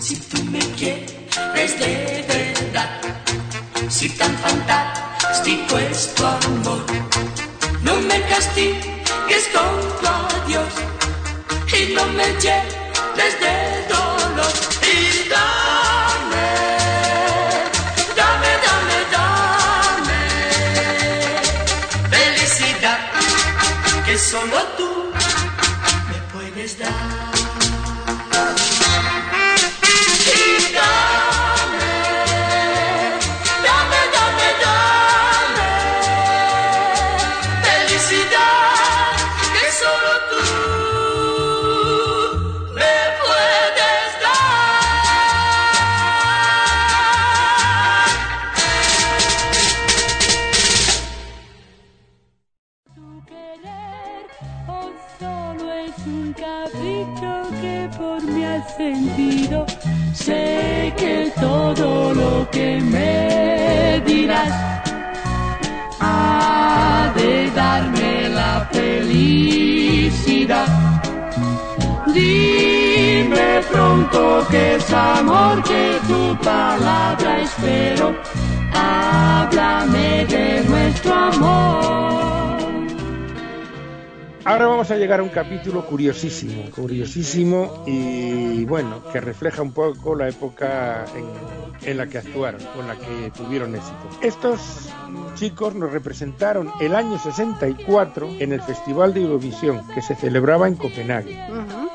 Si 0.00 0.16
tú 0.16 0.42
me 0.50 0.58
quieres 0.74 1.72
de 1.78 1.92
verdad, 2.26 2.90
si 3.88 4.08
tan 4.08 4.36
fantástico 4.38 5.78
es 5.78 6.12
tu 6.16 6.26
amor, 6.26 6.84
no 7.82 7.94
me 8.00 8.20
castigues 8.22 9.44
con 9.54 9.70
tu 10.00 10.06
adiós 10.08 10.74
y 11.78 11.94
no 11.94 12.04
me 12.06 12.26
llenes 12.40 13.34
de 13.40 13.54
dolor. 13.88 13.95
Solo 24.30 24.58
tú 24.76 24.90
me 26.08 26.18
puedes 26.32 26.78
dar. 26.78 26.90
Dame, 30.76 31.92
dame, 33.66 34.00
dame, 34.16 34.48
dame 34.64 35.68
felicidad 37.66 39.14
que 39.54 39.66
solo 39.80 40.12
tú 40.30 40.44
me 42.74 42.96
puedes 43.22 44.08
dar. 44.22 44.36
O 54.68 54.90
solo 55.18 55.72
es 55.72 55.96
un 56.06 56.32
capricho 56.32 57.32
que 57.60 57.88
por 57.96 58.22
mí 58.22 58.44
has 58.44 58.76
sentido. 58.76 59.66
Sé 60.12 60.92
que 60.96 61.32
todo 61.40 62.14
lo 62.14 62.50
que 62.50 62.80
me 62.80 64.02
dirás 64.04 64.82
ha 66.00 67.12
de 67.16 67.50
darme 67.50 68.28
la 68.28 68.68
felicidad. 68.72 70.66
Dime 72.12 73.60
pronto 73.70 74.46
que 74.50 74.76
es 74.76 74.92
amor, 74.92 75.62
que 75.62 75.98
tu 76.08 76.36
palabra 76.42 77.40
espero. 77.40 78.14
Háblame 78.74 80.26
de 80.26 80.64
nuestro 80.68 81.14
amor. 81.14 82.45
Ahora 84.46 84.66
vamos 84.66 84.90
a 84.90 84.96
llegar 84.96 85.20
a 85.20 85.22
un 85.22 85.28
capítulo 85.28 85.84
curiosísimo, 85.84 86.70
curiosísimo 86.70 87.82
y 87.86 88.64
bueno, 88.64 89.02
que 89.12 89.20
refleja 89.20 89.60
un 89.60 89.72
poco 89.72 90.14
la 90.14 90.28
época 90.28 91.04
en, 91.84 91.96
la 91.96 92.06
que 92.06 92.18
actuaron, 92.18 92.60
con 92.74 92.86
la 92.86 92.96
que 92.96 93.30
tuvieron 93.36 93.74
éxito. 93.74 94.08
Estos 94.22 94.88
chicos 95.34 95.74
nos 95.74 95.92
representaron 95.92 96.70
el 96.80 96.94
año 96.94 97.18
64 97.18 98.28
en 98.38 98.52
el 98.52 98.62
Festival 98.62 99.12
de 99.12 99.22
Eurovisión 99.22 99.86
que 99.94 100.00
se 100.00 100.14
celebraba 100.14 100.68
en 100.68 100.76
Copenhague. 100.76 101.38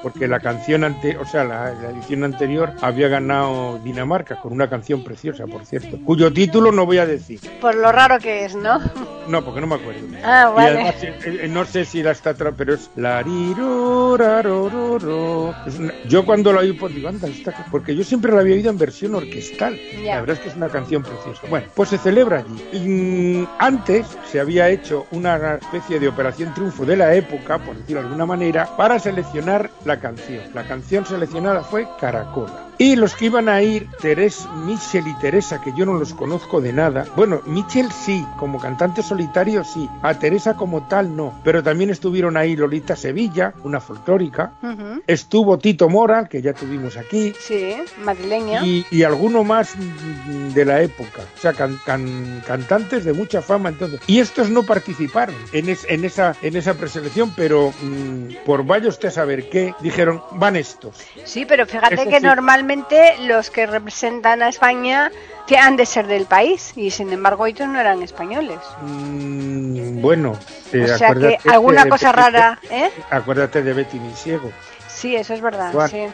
Porque 0.01 0.27
la 0.27 0.39
canción 0.39 0.83
ante, 0.83 1.17
o 1.17 1.25
sea, 1.25 1.43
la, 1.43 1.71
la 1.73 1.89
edición 1.91 2.23
anterior 2.23 2.73
había 2.81 3.07
ganado 3.07 3.79
Dinamarca 3.83 4.37
con 4.39 4.51
una 4.53 4.69
canción 4.69 5.03
preciosa, 5.03 5.45
por 5.47 5.65
cierto, 5.65 5.97
cuyo 6.05 6.31
título 6.33 6.71
no 6.71 6.85
voy 6.85 6.97
a 6.97 7.05
decir. 7.05 7.39
Por 7.59 7.75
lo 7.75 7.91
raro 7.91 8.17
que 8.19 8.45
es, 8.45 8.55
¿no? 8.55 8.79
No, 9.27 9.43
porque 9.45 9.61
no 9.61 9.67
me 9.67 9.75
acuerdo. 9.75 10.01
Ah, 10.23 10.49
Y 10.51 10.55
vale. 10.55 10.69
además, 10.81 10.95
eh, 11.03 11.15
eh, 11.43 11.47
no 11.49 11.65
sé 11.65 11.83
si 11.85 12.03
la 12.03 12.11
está 12.11 12.31
atrás, 12.31 12.53
pero 12.57 12.73
es 12.75 12.89
la. 12.95 13.21
Es 15.67 15.79
una- 15.79 15.93
Yo 16.07 16.25
cuando 16.25 16.53
la 16.53 16.59
oí, 16.61 16.73
pues 16.73 16.93
digo, 16.93 17.07
anda, 17.09 17.27
esta 17.27 17.51
porque 17.71 17.95
yo 17.95 18.03
siempre 18.03 18.31
la 18.31 18.41
había 18.41 18.55
oído 18.55 18.69
en 18.69 18.77
versión 18.77 19.15
orquestal. 19.15 19.77
Ya. 20.03 20.15
La 20.15 20.21
verdad 20.21 20.37
es 20.37 20.41
que 20.43 20.49
es 20.49 20.55
una 20.55 20.69
canción 20.69 21.03
preciosa. 21.03 21.41
Bueno, 21.49 21.67
pues 21.75 21.89
se 21.89 21.97
celebra 21.97 22.39
allí. 22.39 22.63
Y, 22.73 22.79
mm, 23.41 23.47
antes 23.59 24.05
se 24.31 24.39
había 24.39 24.69
hecho 24.69 25.05
una 25.11 25.55
especie 25.55 25.99
de 25.99 26.07
operación 26.07 26.53
triunfo 26.53 26.85
de 26.85 26.97
la 26.97 27.13
época, 27.15 27.57
por 27.59 27.75
decirlo 27.75 28.01
de 28.01 28.07
alguna 28.07 28.25
manera, 28.25 28.67
para 28.77 28.99
seleccionar 28.99 29.69
la 29.85 29.90
canción. 29.99 30.43
La 30.53 30.63
canción 30.67 31.05
seleccionada 31.05 31.63
fue 31.63 31.87
Caracola. 31.99 32.70
Y 32.81 32.95
los 32.95 33.13
que 33.13 33.25
iban 33.25 33.47
a 33.47 33.61
ir, 33.61 33.87
Teres, 34.01 34.47
Michel 34.65 35.07
y 35.07 35.13
Teresa, 35.19 35.61
que 35.61 35.71
yo 35.77 35.85
no 35.85 35.93
los 35.93 36.15
conozco 36.15 36.61
de 36.61 36.73
nada. 36.73 37.05
Bueno, 37.15 37.41
Michel 37.45 37.91
sí, 37.91 38.25
como 38.39 38.59
cantante 38.59 39.03
solitario 39.03 39.63
sí. 39.63 39.87
A 40.01 40.15
Teresa 40.15 40.55
como 40.55 40.87
tal 40.87 41.15
no. 41.15 41.39
Pero 41.43 41.61
también 41.61 41.91
estuvieron 41.91 42.37
ahí 42.37 42.55
Lolita 42.55 42.95
Sevilla, 42.95 43.53
una 43.63 43.79
folclórica. 43.79 44.53
Ujú. 44.63 45.03
Estuvo 45.05 45.59
Tito 45.59 45.89
Mora, 45.89 46.25
que 46.25 46.41
ya 46.41 46.53
tuvimos 46.53 46.97
aquí. 46.97 47.33
Sí, 47.39 47.75
madrileño. 48.03 48.65
Y, 48.65 48.83
y 48.89 49.03
alguno 49.03 49.43
más 49.43 49.75
de 50.55 50.65
la 50.65 50.81
época. 50.81 51.21
O 51.37 51.39
sea, 51.39 51.53
can- 51.53 51.79
can- 51.85 52.41
cantantes 52.47 53.05
de 53.05 53.13
mucha 53.13 53.43
fama 53.43 53.69
entonces. 53.69 53.99
Y 54.07 54.19
estos 54.21 54.49
no 54.49 54.63
participaron 54.63 55.35
en, 55.53 55.69
es- 55.69 55.85
en, 55.87 56.03
esa, 56.03 56.35
en 56.41 56.55
esa 56.55 56.73
preselección, 56.73 57.31
pero 57.35 57.71
mm, 57.83 58.43
por 58.43 58.65
vaya 58.65 58.89
usted 58.89 59.09
a 59.09 59.11
saber 59.11 59.49
qué, 59.51 59.75
dijeron, 59.81 60.19
van 60.31 60.55
estos. 60.55 60.95
Sí, 61.25 61.45
pero 61.45 61.67
fíjate 61.67 61.93
Eso 61.93 62.09
que 62.09 62.17
sí. 62.19 62.25
normalmente 62.25 62.70
los 63.21 63.49
que 63.49 63.65
representan 63.65 64.41
a 64.41 64.49
España 64.49 65.11
que 65.47 65.57
han 65.57 65.75
de 65.75 65.85
ser 65.85 66.07
del 66.07 66.25
país 66.25 66.71
y 66.75 66.91
sin 66.91 67.11
embargo 67.11 67.45
ellos 67.45 67.67
no 67.67 67.79
eran 67.79 68.01
españoles. 68.01 68.59
Mm, 68.81 70.01
bueno, 70.01 70.37
eh, 70.71 70.83
o 70.83 70.97
sea 70.97 71.13
que 71.13 71.37
alguna 71.49 71.87
cosa 71.87 72.11
rara, 72.11 72.59
¿eh? 72.69 72.89
Acuérdate 73.09 73.61
de 73.61 73.73
Betty 73.73 73.99
Misiego. 73.99 74.51
Sí, 75.01 75.15
eso 75.15 75.33
es 75.33 75.41
verdad, 75.41 75.73
sí. 75.89 76.05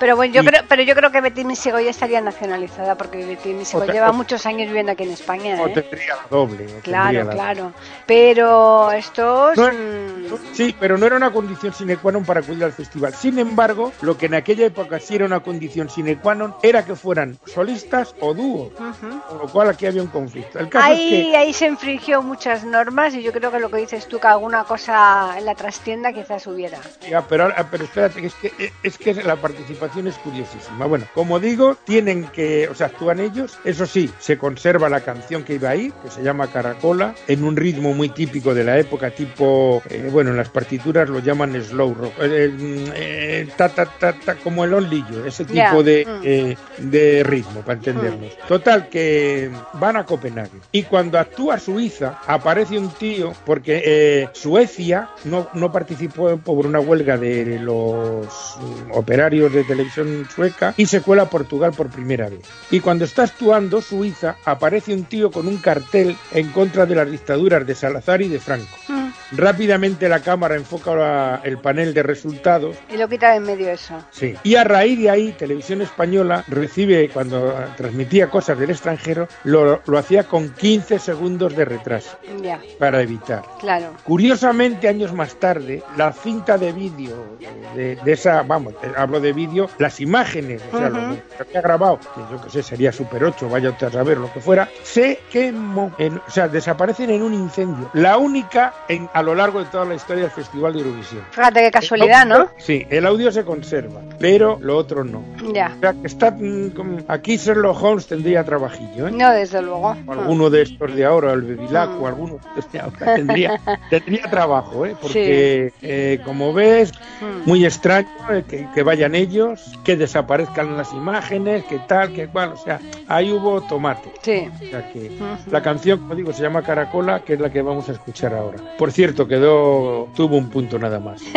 Pero 0.00 0.16
bueno, 0.16 0.34
yo 0.34 0.42
Y- 0.42 0.46
creo, 0.46 0.62
pero 0.68 0.82
yo 0.82 0.94
creo 0.96 1.12
que 1.12 1.20
Betty 1.20 1.44
Misiego 1.44 1.78
ya 1.78 1.90
estaría 1.90 2.20
nacionalizada 2.20 2.96
porque 2.96 3.24
Betty 3.24 3.54
Misiego 3.54 3.84
O 3.84 3.86
te- 3.86 3.92
lleva 3.92 4.10
o- 4.10 4.12
muchos 4.12 4.44
años 4.44 4.66
viviendo 4.66 4.90
aquí 4.90 5.04
en 5.04 5.12
España, 5.12 5.56
O 5.62 5.68
¿eh? 5.68 5.72
tendría 5.72 6.16
la 6.16 6.26
doble. 6.28 6.64
o 6.64 6.66
tendría 6.66 6.82
Claro, 6.82 7.24
la- 7.24 7.32
claro. 7.32 7.72
Pero 8.06 8.90
estos 8.92 9.56
No, 9.56 9.68
mm, 9.72 10.28
Sí, 10.52 10.74
pero 10.80 10.98
no 10.98 11.06
era 11.06 11.16
una 11.16 11.30
condición 11.30 11.72
sine 11.72 11.96
qua 11.96 12.10
non 12.10 12.24
para 12.24 12.40
acudir 12.40 12.64
al 12.64 12.72
festival. 12.72 13.14
Sin 13.14 13.38
embargo, 13.38 13.92
lo 14.02 14.16
que 14.18 14.26
en 14.26 14.34
aquella 14.34 14.66
época 14.66 14.98
sí 14.98 15.14
era 15.14 15.24
una 15.24 15.40
condición 15.40 15.88
sine 15.88 16.16
qua 16.18 16.34
non 16.34 16.54
era 16.62 16.84
que 16.84 16.96
fueran 16.96 17.38
solistas 17.46 18.14
o 18.18 18.32
ujú. 18.32 19.20
con 19.28 19.38
lo 19.38 19.46
cual 19.52 19.70
aquí 19.70 19.86
había 19.86 20.02
un 20.02 20.08
conflicto. 20.08 20.58
El 20.58 20.68
caso 20.68 20.84
Ahí, 20.90 21.30
es 21.30 21.36
ahí 21.36 21.52
se 21.52 21.66
infringió 21.66 22.22
muchas 22.22 22.64
normas 22.64 23.14
y 23.14 23.22
yo 23.22 23.30
creo 23.32 23.52
que 23.52 23.60
lo 23.60 23.70
que 23.70 23.78
dices 23.78 24.08
tú, 24.08 24.18
que 24.18 24.26
alguna 24.26 24.64
cosa 24.64 25.34
en 25.38 25.44
la 25.44 25.54
trastienda 25.54 26.12
quizás 26.12 26.46
hubiera. 26.46 26.78
que, 27.00 27.10
ya, 27.10 27.22
pero, 27.22 27.44
ahora- 27.44 27.68
pero 27.70 27.84
espérate, 27.84 28.07
que 28.10 28.26
es 28.26 28.34
que 28.34 28.72
es 28.82 28.98
que 28.98 29.14
la 29.14 29.36
participación 29.36 30.06
es 30.06 30.16
curiosísima. 30.16 30.86
Bueno, 30.86 31.06
como 31.14 31.40
digo, 31.40 31.76
tienen 31.84 32.24
que, 32.24 32.68
o 32.68 32.74
sea, 32.74 32.88
actúan 32.88 33.20
ellos. 33.20 33.58
Eso 33.64 33.86
sí, 33.86 34.10
se 34.18 34.38
conserva 34.38 34.88
la 34.88 35.00
canción 35.00 35.44
que 35.44 35.54
iba 35.54 35.70
ahí, 35.70 35.92
que 36.02 36.10
se 36.10 36.22
llama 36.22 36.48
Caracola, 36.48 37.14
en 37.26 37.44
un 37.44 37.56
ritmo 37.56 37.94
muy 37.94 38.08
típico 38.08 38.54
de 38.54 38.64
la 38.64 38.78
época, 38.78 39.10
tipo, 39.10 39.82
eh, 39.88 40.08
bueno, 40.12 40.30
en 40.30 40.36
las 40.36 40.48
partituras 40.48 41.08
lo 41.08 41.20
llaman 41.20 41.60
slow 41.62 41.94
rock, 41.94 42.12
eh, 42.20 42.52
eh, 42.94 43.48
ta, 43.56 43.68
ta, 43.68 43.86
ta, 43.86 44.12
ta, 44.12 44.36
como 44.36 44.64
el 44.64 44.70
You, 44.88 45.24
ese 45.26 45.44
tipo 45.44 45.56
Ya, 45.56 45.82
de, 45.82 46.06
mm. 46.06 46.20
eh, 46.24 46.56
de 46.78 47.22
ritmo, 47.24 47.60
para 47.62 47.78
entendernos. 47.78 48.36
Total, 48.46 48.88
que 48.88 49.50
van 49.74 49.96
a 49.96 50.04
Copenhague. 50.04 50.60
Y 50.72 50.84
cuando 50.84 51.18
actúa 51.18 51.58
Suiza, 51.58 52.20
aparece 52.26 52.78
un 52.78 52.90
tío, 52.90 53.32
porque 53.44 53.82
eh, 53.84 54.28
Suecia 54.32 55.10
no, 55.24 55.48
no 55.54 55.72
participó 55.72 56.36
por 56.38 56.66
una 56.66 56.80
huelga 56.80 57.16
de 57.16 57.58
los 57.60 57.97
mm, 57.98 58.92
operarios 58.92 59.52
de 59.52 59.64
televisión 59.64 60.26
sueca 60.34 60.74
y 60.76 60.86
se 60.86 61.00
cuela 61.02 61.24
a 61.24 61.30
Portugal 61.30 61.72
por 61.76 61.88
primera 61.88 62.28
vez. 62.28 62.40
Y 62.70 62.80
cuando 62.80 63.04
está 63.04 63.24
actuando 63.24 63.80
Suiza, 63.80 64.36
aparece 64.44 64.94
un 64.94 65.04
tío 65.04 65.30
con 65.30 65.46
un 65.46 65.58
cartel 65.58 66.16
en 66.32 66.50
contra 66.50 66.86
de 66.86 66.94
las 66.94 67.10
dictaduras 67.10 67.66
de 67.66 67.74
Salazar 67.74 68.22
y 68.22 68.28
de 68.28 68.40
Franco. 68.40 68.76
Mm. 68.88 69.07
Rápidamente 69.32 70.08
la 70.08 70.20
cámara 70.20 70.54
enfoca 70.56 71.40
el 71.44 71.58
panel 71.58 71.92
de 71.92 72.02
resultados 72.02 72.76
Y 72.92 72.96
lo 72.96 73.08
quita 73.08 73.30
de 73.30 73.36
en 73.36 73.42
medio 73.42 73.68
eso. 73.70 73.94
Sí. 74.10 74.34
Y 74.42 74.54
a 74.56 74.64
raíz 74.64 74.98
de 74.98 75.10
ahí, 75.10 75.32
Televisión 75.32 75.82
Española 75.82 76.44
recibe, 76.48 77.08
cuando 77.10 77.54
transmitía 77.76 78.30
cosas 78.30 78.58
del 78.58 78.70
extranjero, 78.70 79.28
lo, 79.44 79.82
lo 79.86 79.98
hacía 79.98 80.24
con 80.24 80.50
15 80.54 80.98
segundos 80.98 81.54
de 81.56 81.64
retraso 81.64 82.16
Ya, 82.42 82.60
para 82.78 83.02
evitar. 83.02 83.42
claro. 83.60 83.92
Curiosamente, 84.04 84.88
años 84.88 85.12
más 85.12 85.34
tarde, 85.36 85.82
la 85.96 86.12
cinta 86.12 86.56
de 86.58 86.72
vídeo 86.72 87.36
de, 87.74 87.96
de 87.96 88.12
esa, 88.12 88.42
vamos, 88.42 88.74
hablo 88.96 89.20
de 89.20 89.32
vídeo, 89.32 89.68
las 89.78 90.00
imágenes, 90.00 90.62
o 90.72 90.78
sea, 90.78 90.88
lo 90.88 90.98
Ujú. 91.02 91.14
que 91.36 91.42
había 91.42 91.60
grabado, 91.60 91.98
que 92.00 92.20
yo 92.30 92.40
que 92.42 92.50
sé, 92.50 92.62
sería 92.62 92.92
Super 92.92 93.24
8, 93.24 93.48
vaya 93.48 93.70
usted 93.70 93.88
a 93.88 93.90
saber 93.92 94.18
lo 94.18 94.32
que 94.32 94.40
fuera, 94.40 94.68
se 94.82 95.20
quemó, 95.30 95.92
en- 95.98 96.16
o 96.26 96.30
sea, 96.30 96.48
desaparecen 96.48 97.10
en 97.10 97.22
un 97.22 97.34
incendio. 97.34 97.90
La 97.92 98.16
única 98.16 98.72
en, 98.88 99.08
a 99.18 99.22
lo 99.22 99.34
largo 99.34 99.58
de 99.58 99.64
toda 99.66 99.84
la 99.84 99.94
historia 99.94 100.22
del 100.24 100.30
Festival 100.30 100.72
de 100.74 100.78
Eurovisión. 100.80 101.22
Fíjate 101.30 101.60
qué 101.60 101.70
casualidad, 101.70 102.24
¿no? 102.26 102.48
Sí, 102.58 102.86
el 102.88 103.04
audio 103.06 103.32
se 103.32 103.44
conserva, 103.44 104.00
pero 104.20 104.58
lo 104.60 104.76
otro 104.76 105.02
no. 105.04 105.24
Ya. 105.52 105.72
O 105.76 105.80
sea, 105.80 105.92
que 105.92 106.06
está 106.06 106.30
mm, 106.30 107.04
aquí 107.08 107.36
Sherlock 107.36 107.82
Holmes 107.82 108.06
tendría 108.06 108.44
trabajillo, 108.44 109.08
¿eh? 109.08 109.10
No, 109.10 109.30
desde 109.32 109.60
luego. 109.62 109.96
O 110.06 110.12
alguno 110.12 110.50
de 110.50 110.62
estos 110.62 110.94
de 110.94 111.04
ahora, 111.04 111.32
el 111.32 111.42
Bebilac 111.42 111.90
Mm. 111.90 112.02
o 112.02 112.06
alguno 112.06 112.32
de 112.54 112.60
estos 112.60 112.72
de 112.72 112.80
ahora 112.80 113.14
tendría, 113.16 113.60
tendría 113.90 114.22
trabajo, 114.30 114.86
¿eh? 114.86 114.94
Porque, 115.00 115.72
eh, 115.82 116.20
como 116.24 116.52
ves, 116.52 116.92
Mm. 117.20 117.48
muy 117.48 117.64
extraño 117.66 118.08
eh, 118.30 118.44
que, 118.48 118.68
que 118.74 118.82
vayan 118.84 119.14
ellos, 119.16 119.72
que 119.84 119.96
desaparezcan 119.96 120.76
las 120.76 120.92
imágenes, 120.92 121.64
que 121.64 121.78
tal, 121.80 122.12
que 122.12 122.28
cual, 122.28 122.50
o 122.52 122.56
sea, 122.56 122.78
ahí 123.08 123.32
hubo 123.32 123.60
tomate. 123.62 124.12
Sí. 124.22 124.48
O 124.62 124.70
sea 124.70 124.92
que 124.92 125.10
la 125.50 125.62
canción, 125.62 125.98
como 125.98 126.14
digo, 126.14 126.32
se 126.32 126.42
llama 126.42 126.62
Caracola, 126.62 127.20
que 127.24 127.34
es 127.34 127.40
la 127.40 127.50
que 127.50 127.62
vamos 127.62 127.88
a 127.88 127.92
escuchar 127.92 128.34
ahora. 128.34 128.58
Por 128.78 128.92
cierto, 128.92 129.07
quedó, 129.14 130.08
tuvo 130.14 130.36
un 130.36 130.48
punto 130.48 130.78
nada 130.78 130.98
más. 131.00 131.22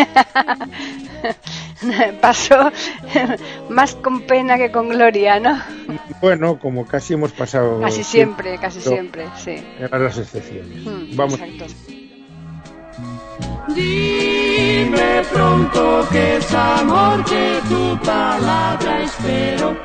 Pasó 2.21 2.71
más 3.69 3.95
con 3.95 4.21
pena 4.21 4.57
que 4.57 4.71
con 4.71 4.89
gloria, 4.89 5.39
¿no? 5.39 5.59
Bueno, 6.21 6.59
como 6.59 6.85
casi 6.85 7.15
hemos 7.15 7.31
pasado. 7.31 7.79
Casi 7.81 8.03
siempre, 8.03 8.57
casi 8.59 8.81
siempre, 8.81 9.25
sí. 9.37 9.63
Eran 9.79 10.03
las 10.03 10.17
excepciones. 10.17 10.83
Mm, 10.85 11.15
Vamos. 11.15 11.39
Exacto. 11.39 11.65
Dime 13.73 15.21
pronto 15.31 16.07
que 16.11 16.37
es 16.37 16.53
amor, 16.53 17.23
que 17.25 17.59
tu 17.69 17.97
palabra 18.05 19.03
espero. 19.03 19.77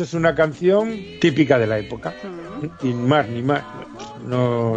Es 0.00 0.14
una 0.14 0.34
canción 0.34 0.96
típica 1.20 1.58
de 1.58 1.66
la 1.66 1.78
época. 1.78 2.14
Ni 2.82 2.92
más 2.94 3.28
ni 3.28 3.42
más. 3.42 3.62
No, 4.26 4.69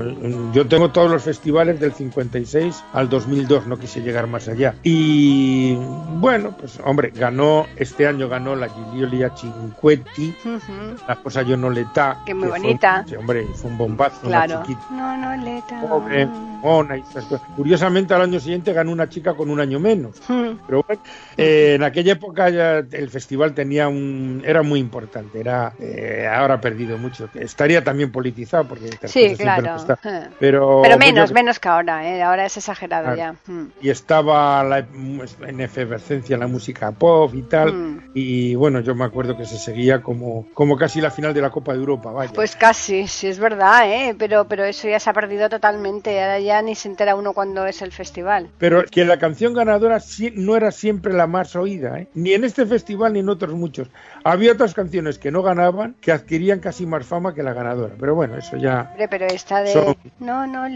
yo 0.53 0.67
tengo 0.67 0.89
todos 0.91 1.09
los 1.11 1.23
festivales 1.23 1.79
del 1.79 1.93
56 1.93 2.83
al 2.93 3.09
2002, 3.09 3.67
no 3.67 3.77
quise 3.77 4.01
llegar 4.01 4.27
más 4.27 4.47
allá. 4.47 4.75
Y 4.83 5.75
bueno, 6.19 6.55
pues 6.57 6.79
hombre, 6.83 7.11
ganó, 7.15 7.65
este 7.75 8.07
año 8.07 8.27
ganó 8.29 8.55
la 8.55 8.69
Gigliolia 8.69 9.31
Cinquetti, 9.35 10.33
Ujú. 10.45 10.95
la 11.07 11.15
cosa 11.17 11.41
yo 11.43 11.57
no 11.57 11.69
le 11.69 11.85
ta. 11.93 12.21
Que 12.25 12.33
muy 12.33 12.49
fue- 12.49 12.59
bonita. 12.59 13.05
sí, 13.07 13.15
hombre, 13.15 13.45
fue 13.55 13.71
un 13.71 13.77
bombazo, 13.77 14.27
una 14.27 14.45
Claro. 14.45 14.61
chiquita 14.65 14.85
No, 14.91 15.17
no, 15.17 15.43
Leta. 15.43 15.81
pobre, 15.81 16.25
mona 16.25 16.97
y 16.97 17.01
esas 17.01 17.25
cosas. 17.25 17.47
Curiosamente, 17.55 18.13
al 18.13 18.21
año 18.21 18.39
siguiente 18.39 18.71
ganó 18.73 18.91
una 18.91 19.09
chica 19.09 19.33
con 19.33 19.49
un 19.49 19.59
año 19.59 19.79
menos. 19.79 20.21
Mm. 20.29 20.57
Pero 20.65 20.83
bueno, 20.87 21.01
eh, 21.37 21.73
en 21.75 21.83
aquella 21.83 22.13
época 22.13 22.49
ya 22.49 22.77
el 22.77 23.09
festival 23.09 23.53
tenía 23.53 23.87
un 23.87 24.41
era 24.45 24.61
muy 24.63 24.79
importante, 24.79 25.39
era 25.39 25.73
eh, 25.79 26.27
ahora 26.31 26.55
ha 26.55 26.61
perdido 26.61 26.97
mucho. 26.97 27.29
Estaría 27.33 27.83
también 27.83 28.11
politizado 28.11 28.67
porque 28.67 28.87
Sí, 28.87 28.97
cosas 28.97 29.11
siempre 29.11 29.43
claro. 29.43 29.63
Está. 29.93 30.25
Eh. 30.25 30.29
Pero, 30.39 30.81
Pero 30.83 30.97
menos, 30.97 31.31
menos 31.31 31.59
que 31.59 31.69
ahora, 31.69 32.07
¿eh? 32.07 32.21
Ahora 32.21 32.45
es 32.45 32.57
exagerado 32.57 33.13
Claro. 33.13 33.17
ya. 33.17 33.35
Mm. 33.51 33.71
y 33.81 33.89
estaba 33.89 34.63
la, 34.63 34.79
en 34.79 35.61
efervescencia 35.61 36.37
la 36.37 36.47
música 36.47 36.91
pop 36.91 37.33
y 37.33 37.43
tal. 37.43 37.73
Mm. 37.73 38.11
Y 38.13 38.55
bueno, 38.55 38.79
yo 38.81 38.95
me 38.95 39.05
acuerdo 39.05 39.37
que 39.37 39.45
se 39.45 39.57
seguía 39.57 40.01
como, 40.01 40.47
como 40.53 40.77
casi 40.77 41.01
la 41.01 41.11
final 41.11 41.33
de 41.33 41.41
la 41.41 41.49
Copa 41.49 41.73
de 41.73 41.79
Europa, 41.79 42.11
vaya. 42.11 42.31
Pues 42.33 42.55
casi, 42.55 43.07
sí 43.07 43.27
es 43.27 43.39
verdad, 43.39 43.89
¿eh? 43.89 44.15
Pero, 44.17 44.47
pero 44.47 44.63
eso 44.63 44.87
ya 44.87 44.99
se 44.99 45.09
ha 45.09 45.13
perdido 45.13 45.49
totalmente. 45.49 46.21
Ahora 46.21 46.39
ya 46.39 46.61
ni 46.61 46.75
se 46.75 46.87
entera 46.87 47.15
uno 47.15 47.33
cuando 47.33 47.65
es 47.65 47.81
el 47.81 47.91
festival. 47.91 48.49
Pero 48.57 48.83
que 48.85 49.05
la 49.05 49.17
canción 49.17 49.53
ganadora 49.53 49.99
no 50.35 50.55
era 50.55 50.71
siempre 50.71 51.13
la 51.13 51.27
más 51.27 51.55
oída, 51.55 51.99
¿eh? 51.99 52.07
ni 52.13 52.33
en 52.33 52.43
este 52.43 52.65
festival 52.65 53.13
ni 53.13 53.19
en 53.19 53.29
otros 53.29 53.53
muchos. 53.53 53.89
Había 54.23 54.53
otras 54.53 54.73
canciones 54.73 55.17
que 55.19 55.31
no 55.31 55.41
ganaban 55.41 55.95
que 55.99 56.11
adquirían 56.11 56.59
casi 56.59 56.85
más 56.85 57.05
fama 57.05 57.33
que 57.33 57.43
la 57.43 57.53
ganadora. 57.53 57.95
Pero 57.99 58.15
bueno, 58.15 58.37
eso 58.37 58.57
ya. 58.57 58.89
Hombre, 58.91 59.07
pero 59.07 59.25
esta 59.25 59.61
de... 59.61 59.72
Son- 59.73 59.97
No, 60.19 60.47
no, 60.47 60.67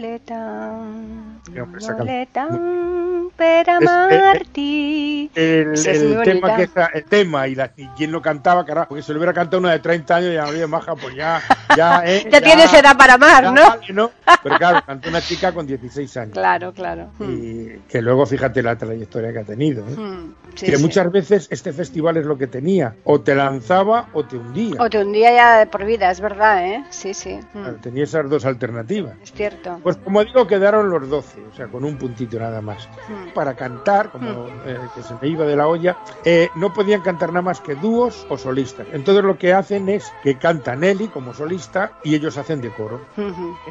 hombre, 1.62 1.78
esa 1.78 1.92
No. 1.92 3.30
Per 3.36 3.68
Es- 3.68 3.68
eh, 3.68 4.18
amarti. 4.20 5.30
El, 5.34 6.20
tema 6.24 6.56
que 6.56 6.62
está- 6.64 6.90
el 6.92 7.04
tema 7.04 7.46
y, 7.48 7.54
la, 7.54 7.70
y 7.76 7.86
quién 7.96 8.10
lo 8.10 8.20
cantaba, 8.20 8.64
carajo, 8.64 8.88
porque 8.88 9.02
si 9.02 9.12
lo 9.12 9.18
hubiera 9.18 9.32
cantado 9.32 9.58
una 9.60 9.72
de 9.72 9.78
30 9.78 10.16
años 10.16 10.34
ya 10.34 10.44
habría 10.44 10.66
maja, 10.66 10.94
pues 10.96 11.14
ya, 11.14 11.40
ya, 11.76 12.02
¿eh? 12.04 12.26
Ya 12.30 12.40
tienes 12.40 12.72
edad 12.74 12.96
para 12.96 13.14
amar, 13.14 13.44
ya 13.44 13.50
¿no? 13.52 14.10
Pero 14.42 14.56
claro, 14.58 14.82
cantó 14.84 15.08
una 15.08 15.20
chica 15.20 15.52
con 15.52 15.66
16 15.66 16.16
años. 16.16 16.32
Claro, 16.32 16.72
claro. 16.72 17.10
Y 17.20 17.78
que 17.88 18.02
luego 18.02 18.26
fíjate 18.26 18.62
la 18.62 18.76
trayectoria 18.76 19.32
que 19.32 19.38
ha 19.38 19.44
tenido. 19.44 19.86
¿eh? 19.86 19.96
Mm, 19.96 20.34
sí, 20.58 20.66
que 20.66 20.76
sí. 20.76 20.82
muchas 20.82 21.10
veces 21.10 21.48
este 21.50 21.72
festival 21.72 22.16
es 22.16 22.26
lo 22.26 22.36
que 22.36 22.46
tenía, 22.46 22.96
o 23.04 23.20
te 23.20 23.34
lanzaba 23.34 24.08
o 24.12 24.24
te 24.24 24.36
hundía. 24.36 24.80
O 24.80 24.88
te 24.90 24.98
hundía 24.98 25.32
ya 25.32 25.58
de 25.58 25.66
por 25.66 25.84
vida, 25.84 26.10
es 26.10 26.20
verdad, 26.20 26.64
¿eh? 26.66 26.84
Sí, 26.90 27.14
sí. 27.14 27.38
Mm, 27.54 27.80
Tenía 27.80 28.04
esas 28.04 28.28
dos 28.28 28.44
alternativas. 28.44 29.14
Es 29.22 29.32
cierto. 29.32 29.78
Pues 29.82 29.96
como 29.96 30.24
digo, 30.24 30.46
quedaron 30.46 30.90
los 30.90 31.08
12, 31.08 31.40
o 31.52 31.56
sea, 31.56 31.66
con 31.68 31.84
un 31.84 31.96
puntito 31.96 32.38
nada 32.38 32.60
más. 32.60 32.88
Mm. 33.08 33.34
Para 33.34 33.54
cantar, 33.54 34.10
como 34.10 34.46
eh, 34.66 34.78
que 34.94 35.02
se 35.02 35.14
me 35.20 35.28
iba 35.28 35.44
de 35.46 35.56
la 35.56 35.66
olla, 35.68 35.96
eh, 36.24 36.48
no 36.56 36.72
podían 36.72 37.00
cantar 37.00 37.28
nada 37.30 37.42
más 37.42 37.60
que 37.60 37.74
dúos 37.74 38.26
o 38.28 38.36
solistas. 38.38 38.86
Entonces 38.92 39.24
lo 39.24 39.38
que 39.38 39.52
hacen 39.52 39.88
es 39.88 40.12
que 40.22 40.36
canta 40.36 40.74
Nelly 40.76 41.08
como 41.08 41.34
solista 41.34 41.92
y 42.04 42.14
ellos 42.14 42.36
hacen 42.38 42.60
de 42.60 42.70
coro. 42.70 43.00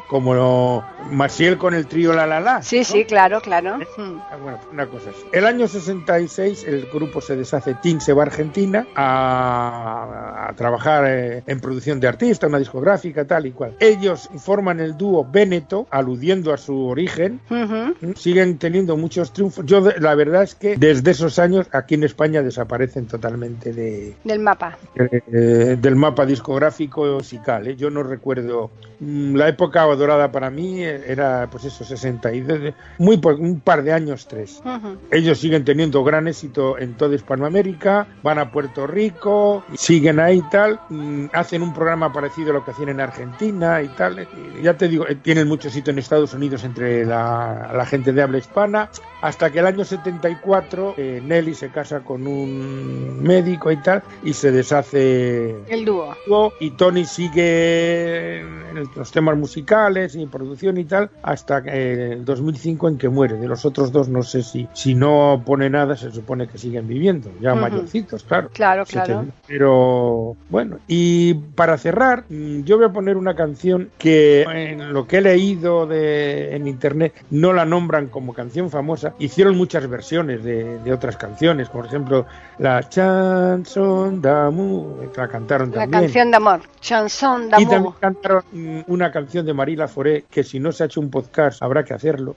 Como 0.08 0.84
Maciel 1.10 1.58
con 1.58 1.74
el 1.74 1.86
trío 1.86 2.12
La 2.12 2.26
La 2.26 2.40
La. 2.40 2.62
Sí, 2.62 2.78
¿no? 2.78 2.84
sí, 2.84 3.04
claro, 3.04 3.40
claro. 3.40 3.78
Mm. 3.96 4.18
Ah, 4.30 4.36
Bueno, 4.42 4.58
una 4.72 4.86
cosa 4.86 5.10
así. 5.10 5.20
El 5.32 5.44
año 5.46 5.66
66 5.68 6.64
el 6.64 6.77
grupo 6.86 7.20
se 7.20 7.36
deshace, 7.36 7.74
Tim 7.82 8.00
se 8.00 8.12
va 8.12 8.22
a 8.22 8.26
Argentina 8.26 8.86
a, 8.94 10.48
a 10.48 10.52
trabajar 10.54 11.04
eh, 11.06 11.42
en 11.46 11.60
producción 11.60 12.00
de 12.00 12.08
artistas, 12.08 12.48
una 12.48 12.58
discográfica, 12.58 13.24
tal 13.26 13.46
y 13.46 13.52
cual. 13.52 13.74
Ellos 13.80 14.28
forman 14.38 14.80
el 14.80 14.96
dúo 14.96 15.26
Veneto, 15.30 15.86
aludiendo 15.90 16.52
a 16.52 16.56
su 16.56 16.86
origen. 16.86 17.40
Ujú. 17.50 18.14
Siguen 18.16 18.58
teniendo 18.58 18.96
muchos 18.96 19.32
triunfos. 19.32 19.64
Yo, 19.66 19.80
la 19.98 20.14
verdad 20.14 20.42
es 20.42 20.54
que 20.54 20.76
desde 20.76 21.10
esos 21.10 21.38
años 21.38 21.66
aquí 21.72 21.94
en 21.94 22.04
España 22.04 22.42
desaparecen 22.42 23.06
totalmente 23.06 23.72
de, 23.72 24.14
Del 24.24 24.40
mapa. 24.40 24.76
eh, 24.96 25.76
del 25.80 25.96
mapa 25.96 26.26
discográfico 26.26 27.04
musical. 27.06 27.66
¿eh? 27.66 27.76
Yo 27.76 27.90
no 27.90 28.02
recuerdo. 28.02 28.70
mm, 29.00 29.34
La 29.34 29.48
época 29.48 29.82
dorada 29.84 30.30
para 30.30 30.50
mí 30.50 30.82
eh, 30.84 31.02
era, 31.06 31.48
pues 31.50 31.64
eso, 31.64 31.84
62, 31.84 32.74
muy 32.98 33.16
po- 33.18 33.34
un 33.34 33.60
par 33.60 33.82
de 33.82 33.92
años, 33.92 34.26
tres. 34.28 34.60
Ujú. 34.64 34.96
Ellos 35.10 35.38
siguen 35.38 35.64
teniendo 35.64 36.02
gran 36.04 36.28
éxito 36.28 36.67
en 36.76 36.94
toda 36.94 37.14
Hispanoamérica, 37.14 38.08
van 38.22 38.38
a 38.38 38.50
Puerto 38.50 38.86
Rico, 38.86 39.62
siguen 39.74 40.18
ahí 40.18 40.38
y 40.38 40.50
tal, 40.50 40.80
mm, 40.88 41.26
hacen 41.32 41.62
un 41.62 41.72
programa 41.72 42.12
parecido 42.12 42.50
a 42.50 42.54
lo 42.54 42.64
que 42.64 42.72
hacían 42.72 42.90
en 42.90 43.00
Argentina 43.00 43.80
y 43.82 43.88
tal. 43.88 44.26
y 44.58 44.62
ya 44.62 44.74
te 44.74 44.88
digo, 44.88 45.06
eh, 45.06 45.14
tienen 45.14 45.48
mucho 45.48 45.68
éxito 45.68 45.90
en 45.90 45.98
Estados 45.98 46.34
Unidos 46.34 46.64
entre 46.64 47.04
la, 47.04 47.70
la 47.74 47.86
gente 47.86 48.12
de 48.12 48.22
habla 48.22 48.38
hispana, 48.38 48.90
hasta 49.20 49.50
que 49.50 49.60
el 49.60 49.66
año 49.66 49.84
74 49.84 50.94
eh, 50.96 51.22
Nelly 51.24 51.54
se 51.54 51.70
casa 51.70 52.00
con 52.00 52.26
un 52.26 53.22
médico 53.22 53.70
y 53.70 53.76
tal, 53.78 54.02
y 54.22 54.32
se 54.32 54.50
deshace 54.50 55.56
El 55.68 55.84
dúo. 55.84 56.14
y 56.60 56.70
Tony 56.72 57.04
sigue 57.04 58.40
en 58.40 58.68
en 58.78 58.88
los 58.94 59.10
temas 59.10 59.36
musicales 59.36 60.14
y 60.14 60.26
producción 60.26 60.78
y 60.78 60.84
tal, 60.84 61.10
hasta 61.22 61.58
eh, 61.66 62.12
el 62.12 62.24
2005 62.24 62.88
en 62.88 62.98
que 62.98 63.08
muere. 63.08 63.36
De 63.36 63.48
los 63.48 63.64
otros 63.64 63.92
dos 63.92 64.08
no 64.08 64.22
sé 64.22 64.42
si, 64.42 64.68
si 64.72 64.94
no 64.94 65.42
pone 65.44 65.70
nada, 65.70 65.96
se 65.96 66.10
supone 66.10 66.47
que 66.48 66.58
siguen 66.58 66.88
viviendo, 66.88 67.30
ya 67.40 67.54
mayorcitos, 67.54 68.24
claro. 68.24 68.50
Claro, 68.52 68.84
claro. 68.84 69.26
Pero 69.46 70.36
bueno, 70.48 70.78
y 70.88 71.34
para 71.34 71.76
cerrar, 71.78 72.24
mm, 72.28 72.62
yo 72.62 72.76
voy 72.78 72.86
a 72.86 72.92
poner 72.92 73.16
una 73.16 73.34
canción 73.34 73.90
que 73.98 74.42
en 74.42 74.92
lo 74.92 75.06
que 75.06 75.18
he 75.18 75.20
leído 75.20 75.86
de, 75.86 76.54
en 76.56 76.66
internet 76.66 77.12
no 77.30 77.52
la 77.52 77.64
nombran 77.64 78.08
como 78.08 78.32
canción 78.34 78.70
famosa. 78.70 79.14
Hicieron 79.18 79.56
muchas 79.56 79.88
versiones 79.88 80.42
de, 80.44 80.78
de 80.78 80.92
otras 80.92 81.16
canciones, 81.16 81.68
por 81.68 81.86
ejemplo, 81.86 82.26
la 82.58 82.88
Chanson 82.88 84.20
d'amour, 84.20 85.10
que 85.12 85.20
la 85.20 85.28
cantaron 85.28 85.70
La 85.70 85.82
también. 85.82 86.02
canción 86.02 86.30
de 86.30 86.36
amor. 86.36 86.60
Chanson 86.80 87.46
Y 87.46 87.50
también 87.50 87.70
d'amour. 87.70 87.94
cantaron 88.00 88.42
mm, 88.52 88.80
una 88.86 89.10
canción 89.10 89.46
de 89.46 89.54
Marila 89.54 89.88
Foré, 89.88 90.24
que 90.30 90.42
si 90.44 90.58
no 90.60 90.72
se 90.72 90.82
ha 90.82 90.86
hecho 90.86 91.00
un 91.00 91.10
podcast 91.10 91.62
habrá 91.62 91.84
que 91.84 91.94
hacerlo. 91.94 92.36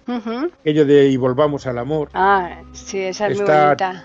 Aquello 0.62 0.86
de 0.86 1.08
Y 1.10 1.18
volvamos 1.18 1.68
al 1.68 1.78
amor. 1.78 2.10
Ah, 2.14 2.60
sí, 2.74 3.00
esa 3.00 3.28
es 3.28 3.38
muy 3.40 3.46
bonita. 3.48 4.01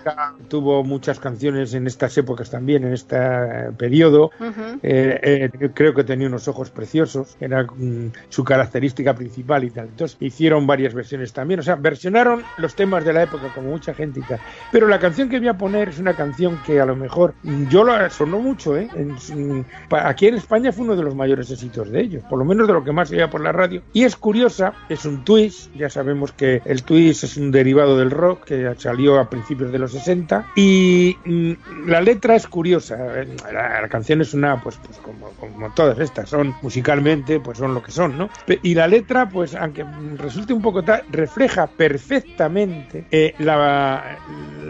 Tuvo 0.48 0.85
muchas 0.85 1.18
canciones 1.18 1.74
en 1.74 1.87
estas 1.87 2.16
épocas 2.18 2.50
también, 2.50 2.85
en 2.85 2.92
este 2.92 3.16
eh, 3.16 3.70
periodo. 3.76 4.30
Ujú. 4.40 4.78
Eh, 4.82 5.50
eh, 5.61 5.70
creo 5.74 5.94
que 5.94 6.04
tenía 6.04 6.28
unos 6.28 6.48
ojos 6.48 6.70
preciosos, 6.70 7.37
era 7.40 7.64
mm, 7.64 8.12
su 8.28 8.44
característica 8.44 9.14
principal 9.14 9.64
y 9.64 9.70
tal. 9.70 9.87
Entonces 9.87 10.16
hicieron 10.20 10.66
varias 10.66 10.94
versiones 10.94 11.32
también, 11.32 11.61
o 11.61 11.62
sea, 11.62 11.76
versionaron 11.76 12.42
los 12.59 12.74
temas 12.74 13.04
de 13.04 13.12
la 13.12 13.22
época 13.22 13.52
como 13.54 13.70
mucha 13.70 13.94
gente 13.94 14.20
y 14.20 14.22
tal. 14.22 14.40
Pero 14.72 14.88
la 14.88 14.98
canción 14.98 15.28
que 15.28 15.38
voy 15.38 15.48
a 15.48 15.59
poner 15.59 15.88
es 15.88 15.98
una 15.98 16.14
canción 16.14 16.59
que 16.64 16.80
a 16.80 16.87
lo 16.87 16.96
mejor 16.96 17.35
mm, 17.42 17.68
yo 17.68 17.85
la 17.85 18.09
sonó 18.11 18.38
mucho, 18.38 18.76
¿eh? 18.76 18.88
En 18.94 19.12
mm, 19.12 19.64
aquí 19.90 20.26
en 20.26 20.35
España 20.35 20.72
fue 20.72 20.85
uno 20.85 20.96
de 20.96 21.02
los 21.02 21.14
mayores 21.14 21.50
éxitos 21.50 21.90
de 21.90 22.00
ellos, 22.00 22.24
por 22.28 22.38
lo 22.38 22.44
menos 22.44 22.66
de 22.66 22.72
lo 22.72 22.85
que 22.85 22.92
más 22.92 23.09
se 23.09 23.16
oía 23.16 23.30
por 23.30 23.40
la 23.40 23.52
radio. 23.52 23.82
Y 23.92 24.04
es 24.04 24.16
curiosa, 24.16 24.74
es 24.88 25.04
un 25.04 25.24
twist, 25.24 25.74
ya 25.74 25.90
sabemos 25.90 26.32
que 26.32 26.62
el 26.64 26.82
twist 26.82 27.24
es 27.24 27.37
un 27.37 27.50
derivado 27.50 27.96
del 27.98 28.11
rock 28.11 28.44
que 28.44 28.74
salió 28.78 29.18
a 29.18 29.30
principios 29.30 29.72
de 29.72 29.78
los 29.78 29.86
60 29.88 30.46
y 30.57 31.16
mm, 31.25 31.53
la 31.88 32.01
letra 32.01 32.35
es 32.37 32.46
curiosa, 32.46 32.96
eh, 33.20 33.37
la, 33.53 33.81
la 33.83 33.88
canción 33.88 34.20
es 34.20 34.35
una, 34.35 34.61
pues, 34.62 34.77
pues 34.85 34.99
como, 34.99 35.31
como 35.33 35.70
todas 35.75 35.99
estas, 35.99 36.29
son 36.29 36.55
musicalmente, 36.62 37.40
pues 37.40 37.59
son 37.59 37.75
lo 37.75 37.83
que 37.83 37.90
son, 37.90 38.16
¿no? 38.18 38.29
Y 38.62 38.75
la 38.75 38.87
letra, 38.88 39.29
pues 39.29 39.55
aunque 39.55 39.85
resulte 40.16 40.53
un 40.53 40.62
poco 40.62 40.83
tal, 40.83 41.03
refleja 41.11 41.66
perfectamente 41.66 43.05
eh, 43.11 43.35
la, 43.38 44.18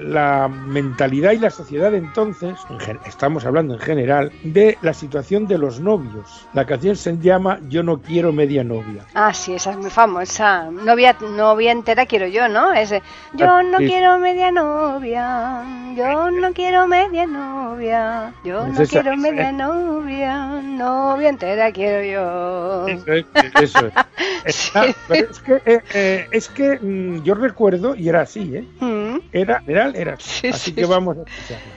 la 0.02 0.48
mentalidad 0.48 1.32
y 1.32 1.38
la 1.38 1.50
sociedad 1.50 1.90
de 1.90 1.98
entonces, 1.98 2.54
en 2.70 2.98
estamos 3.06 3.44
hablando 3.44 3.74
en 3.74 3.80
general, 3.80 4.32
de 4.44 4.78
la 4.82 4.92
situación 4.94 5.46
de 5.46 5.58
los 5.58 5.80
novios. 5.80 6.46
La 6.52 6.64
canción 6.64 6.96
se 6.96 7.16
llama 7.18 7.60
Yo 7.68 7.82
no 7.82 8.00
quiero 8.00 8.32
media 8.32 8.64
novia. 8.64 9.04
Ah, 9.14 9.32
sí, 9.32 9.54
esa 9.54 9.70
es 9.72 9.76
muy 9.78 9.90
famosa. 9.90 10.70
Novia, 10.70 11.16
novia 11.20 11.72
entera 11.72 12.06
quiero 12.06 12.26
yo, 12.26 12.48
¿no? 12.48 12.72
Ese, 12.72 13.02
yo 13.34 13.46
Ah, 13.50 13.62
no 13.62 13.78
sí. 13.78 13.86
quiero 13.86 14.18
media 14.18 14.50
novia, 14.50 15.05
yo 15.10 16.30
no 16.30 16.52
quiero 16.52 16.86
media 16.88 17.26
novia, 17.26 18.34
yo 18.44 18.62
Pues 18.64 18.74
no 18.74 18.82
esa- 18.82 19.02
quiero 19.02 19.16
media 19.16 19.48
es. 19.50 19.54
novia, 19.54 20.46
novia 20.62 21.28
entera 21.28 21.70
quiero 21.72 22.04
yo. 22.04 22.86
Eso 22.88 23.12
es, 23.12 23.26
eso 23.60 23.86
es. 23.86 23.94
Está- 24.44 24.86
pero 25.08 25.30
es 25.30 25.40
que, 25.40 25.54
eh, 25.64 25.80
eh, 25.94 26.26
es 26.30 26.48
que 26.48 26.78
mm, 26.80 27.22
yo 27.22 27.34
recuerdo, 27.34 27.94
y 27.94 28.08
era 28.08 28.22
así, 28.22 28.54
¿eh? 28.56 28.66
Mm. 28.80 29.18
Era, 29.32 29.62
era, 29.66 29.90
era 29.90 30.14
así. 30.14 30.28
Sí, 30.40 30.48
así 30.48 30.70
sí, 30.70 30.74
que 30.74 30.84
sí. 30.84 30.90
vamos 30.90 31.16
a 31.18 31.22
escucharla. 31.22 31.72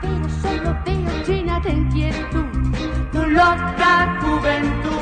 Pero 0.00 0.28
solo 0.28 0.76
veo 0.84 1.24
llena 1.26 1.60
de 1.60 1.70
inquietud 1.70 2.46
tu 3.12 3.26
loca 3.26 4.18
juventud. 4.20 5.01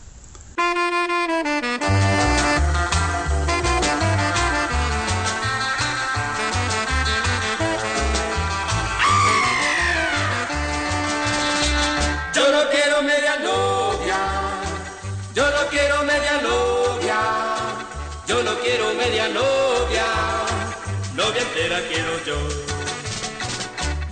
quiero 21.89 22.23
yo. 22.25 22.37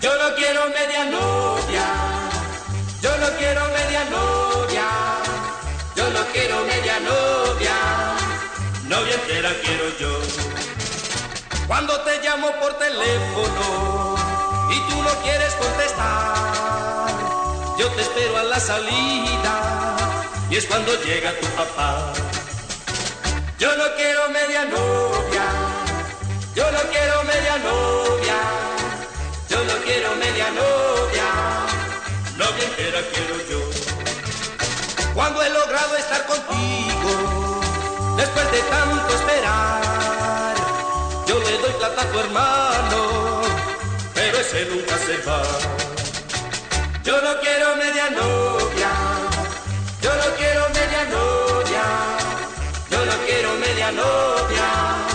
Yo 0.02 0.12
no 0.18 0.36
quiero 0.36 0.62
media 0.70 1.06
novia, 1.06 1.86
yo 3.02 3.18
no 3.18 3.28
quiero 3.38 3.62
media 3.78 4.06
novia, 4.06 4.88
yo 5.96 6.10
no 6.10 6.22
quiero 6.32 6.64
media 6.64 7.00
novia, 7.02 7.76
novia 8.88 9.14
entera 9.16 9.52
quiero 9.64 9.86
yo. 10.00 10.20
Cuando 11.68 12.00
te 12.02 12.22
llamo 12.24 12.48
por 12.62 12.74
teléfono 12.80 14.16
y 14.72 14.90
tú 14.90 15.04
no 15.04 15.12
quieres 15.22 15.54
contestar, 15.56 17.10
yo 17.78 17.88
te 17.92 18.02
espero 18.02 18.38
a 18.38 18.44
la 18.44 18.60
salida 18.60 19.98
y 20.50 20.56
es 20.56 20.66
cuando 20.66 20.92
llega 21.04 21.32
tu 21.40 21.48
papá. 21.48 22.14
Yo 23.60 23.76
no 23.76 23.84
quiero 23.98 24.30
media 24.30 24.64
novia, 24.64 25.19
yo 26.60 26.70
no 26.72 26.82
quiero 26.92 27.24
media 27.24 27.56
novia, 27.70 28.38
yo 29.48 29.60
no 29.64 29.76
quiero 29.86 30.10
media 30.16 30.48
novia, 30.62 31.28
novia 32.38 32.64
entera 32.70 33.00
quiero 33.14 33.36
yo. 33.50 33.62
Cuando 35.14 35.42
he 35.42 35.50
logrado 35.52 35.96
estar 35.96 36.26
contigo, 36.26 37.12
después 38.18 38.52
de 38.52 38.62
tanto 38.74 39.10
esperar, 39.20 40.56
yo 41.28 41.40
le 41.40 41.58
doy 41.64 41.74
plata 41.80 42.02
a 42.02 42.12
tu 42.12 42.20
hermano, 42.20 43.42
pero 44.14 44.38
ese 44.40 44.66
nunca 44.66 44.96
se 45.08 45.16
va. 45.28 45.42
Yo 47.06 47.22
no 47.22 47.40
quiero 47.40 47.68
media 47.78 48.10
novia, 48.10 48.92
yo 50.02 50.12
no 50.22 50.28
quiero 50.40 50.64
media 50.80 51.04
novia, 51.18 51.86
yo 52.92 53.00
no 53.06 53.16
quiero 53.28 53.50
media 53.66 53.92
novia, 53.94 55.09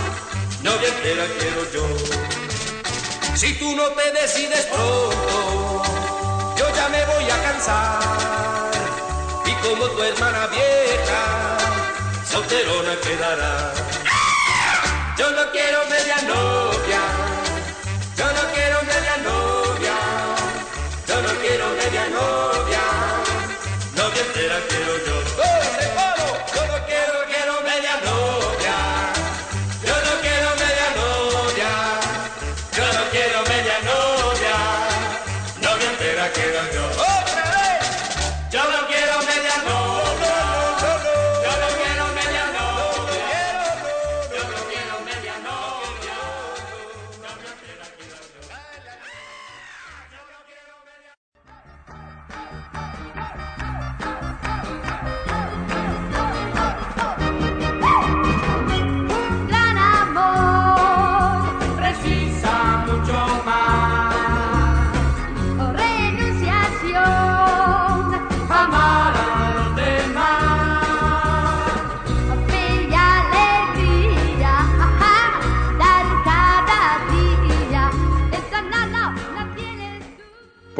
quiero 0.92 1.70
yo. 1.72 1.86
Si 3.34 3.54
tú 3.58 3.74
no 3.74 3.88
te 3.90 4.12
decides 4.12 4.66
pronto, 4.66 5.82
yo 6.56 6.74
ya 6.74 6.88
me 6.88 7.04
voy 7.06 7.30
a 7.30 7.42
cansar. 7.42 8.70
Y 9.46 9.52
como 9.66 9.86
tu 9.86 10.02
hermana 10.02 10.46
vieja, 10.48 11.58
solterona 12.30 12.96
quedará. 13.02 13.72
Yo 15.16 15.30
no 15.30 15.50
quiero 15.52 15.78
media 15.88 16.16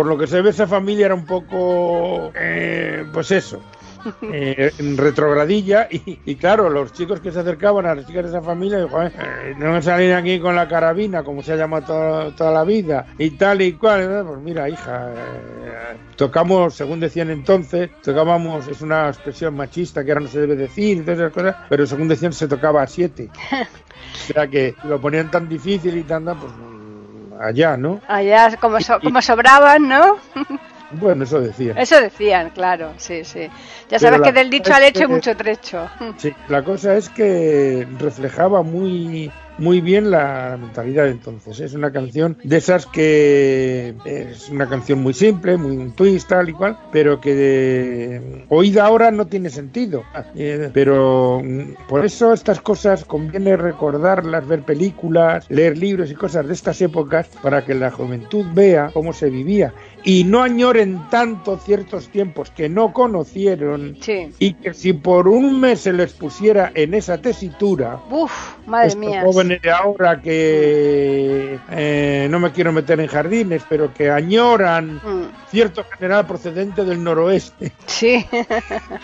por 0.05 0.13
lo 0.13 0.19
que 0.19 0.27
se 0.27 0.43
ve 0.43 0.51
esa 0.51 0.67
familia 0.67 1.07
era 1.07 1.15
un 1.15 1.25
poco, 1.25 2.31
eh, 2.39 3.07
pues 3.11 3.31
eso, 3.31 3.63
eh, 4.23 4.71
en 4.79 4.99
retrogradilla 4.99 5.89
y, 5.91 6.19
y 6.27 6.37
claro, 6.37 6.69
los 6.69 6.93
chicos 6.93 7.21
que 7.21 7.33
se 7.33 7.41
acercaban 7.41 7.87
a 7.87 7.95
las 7.95 8.07
chicas 8.07 8.25
de 8.25 8.29
esa 8.29 8.43
familia, 8.43 8.85
dijo, 8.85 9.03
"Eh, 9.03 9.11
eh, 9.19 9.55
no 9.57 9.73
me 9.73 9.81
salir 9.81 10.13
aquí 10.13 10.39
con 10.41 10.55
la 10.57 10.69
carabina, 10.69 11.23
como 11.23 11.43
se 11.43 11.55
ha 11.55 11.57
llamado 11.57 11.87
toda, 11.87 12.37
toda 12.37 12.51
la 12.53 12.65
vida, 12.65 13.07
y 13.17 13.31
tal 13.31 13.63
y 13.63 13.73
cual. 13.73 14.25
Pues 14.27 14.41
mira, 14.41 14.69
hija, 14.69 15.11
eh, 15.15 15.97
tocamos, 16.17 16.75
según 16.75 17.01
decían 17.01 17.31
entonces, 17.31 17.89
tocábamos, 18.03 18.69
es 18.69 18.83
una 18.83 19.09
expresión 19.09 19.57
machista 19.57 20.05
que 20.05 20.11
ahora 20.13 20.21
no 20.21 20.29
se 20.29 20.41
debe 20.41 20.55
decir, 20.55 20.99
y 20.99 21.01
todas 21.01 21.19
esas 21.19 21.33
cosas, 21.33 21.57
pero 21.71 21.87
según 21.87 22.09
decían 22.09 22.35
se 22.35 22.47
tocaba 22.47 22.83
a 22.83 22.87
siete. 22.87 23.31
o 23.53 24.33
sea 24.35 24.49
que 24.49 24.75
lo 24.85 25.01
ponían 25.01 25.31
tan 25.31 25.49
difícil 25.49 25.97
y 25.97 26.05
tan, 26.05 26.25
pues 26.27 26.53
allá, 27.41 27.77
¿no? 27.77 28.01
Allá 28.09 28.57
como, 28.61 28.81
so- 28.81 29.01
como 29.01 29.21
sobraban, 29.23 29.89
¿no? 29.89 30.17
Bueno, 30.97 31.25
eso 31.25 31.41
decían. 31.41 31.77
Eso 31.77 32.01
decían, 32.01 32.51
claro, 32.51 32.93
sí, 32.99 33.25
sí. 33.25 33.41
Ya 33.91 33.99
Pero 33.99 34.01
sabes 34.01 34.21
que 34.21 34.33
del 34.33 34.49
dicho 34.49 34.73
al 34.73 34.85
hecho 34.85 35.01
hay 35.01 35.07
que- 35.09 35.13
mucho 35.13 35.37
trecho. 35.37 35.89
Sí, 36.19 36.33
la 36.47 36.63
cosa 36.63 36.95
es 36.95 37.09
que 37.09 37.85
reflejaba 37.99 38.63
muy 38.63 39.33
muy 39.59 39.81
bien 39.81 40.11
la, 40.11 40.57
mentalidad 40.61 41.05
de 41.05 41.11
entonces. 41.11 41.61
Es 41.61 41.75
una 41.75 41.93
canción 41.93 42.37
de 42.43 42.57
esas 42.57 42.87
que 42.87 43.95
es 44.05 44.49
una 44.51 44.69
canción 44.69 45.03
muy 45.03 45.15
simple, 45.15 45.57
muy 45.57 45.77
un 45.77 45.93
twist, 45.93 46.29
tal 46.29 46.49
y 46.49 46.53
cual, 46.53 46.79
pero 46.93 47.21
que 47.21 47.35
de- 47.35 48.45
oída 48.49 48.87
ahora 48.87 49.11
no 49.11 49.27
tiene 49.27 49.51
sentido. 49.51 50.05
Eh, 50.35 50.71
pero 50.73 51.41
mm, 51.45 51.87
por 51.89 52.05
eso 52.05 52.33
estas 52.33 52.61
cosas 52.61 53.05
conviene 53.05 53.57
recordarlas, 53.57 54.47
ver 54.47 54.63
películas, 54.63 55.47
leer 55.49 55.79
libros 55.79 56.11
y 56.11 56.15
cosas 56.15 56.47
de 56.47 56.53
estas 56.55 56.81
épocas 56.81 57.29
para 57.43 57.65
que 57.65 57.75
la 57.75 57.91
juventud 57.91 58.45
vea 58.55 58.91
cómo 58.93 59.13
se 59.13 59.31
vivía 59.31 59.73
y 60.03 60.25
no 60.25 60.43
añoren 60.43 61.01
tanto 61.11 61.57
ciertos 61.59 62.09
tiempos 62.09 62.51
que 62.51 62.69
no 62.69 62.93
conocieron 62.93 63.97
Sí. 64.01 64.29
y 64.39 64.53
que 64.55 64.75
si 64.75 64.93
por 64.93 65.29
un 65.29 65.61
mes 65.61 65.81
se 65.81 65.93
les 65.93 66.13
pusiera 66.13 66.71
en 66.75 66.93
esa 66.95 67.19
tesitura, 67.19 67.99
Uf, 68.11 68.33
madre 68.67 68.89
estos 68.89 69.01
mía. 69.01 69.23
Jóvenes 69.45 69.63
de 69.63 69.71
ahora 69.71 70.21
que 70.21 71.59
eh, 71.71 72.29
no 72.31 72.39
me 72.41 72.51
quiero 72.53 72.73
meter 72.73 73.01
en 73.01 73.07
jardines, 73.09 73.63
pero 73.69 73.93
que 73.93 74.11
añoran 74.11 75.01
Mm, 75.05 75.25
cierto 75.51 75.85
general 75.97 76.27
procedente 76.27 76.85
del 76.85 77.03
noroeste, 77.03 77.73
Sí, 77.87 78.25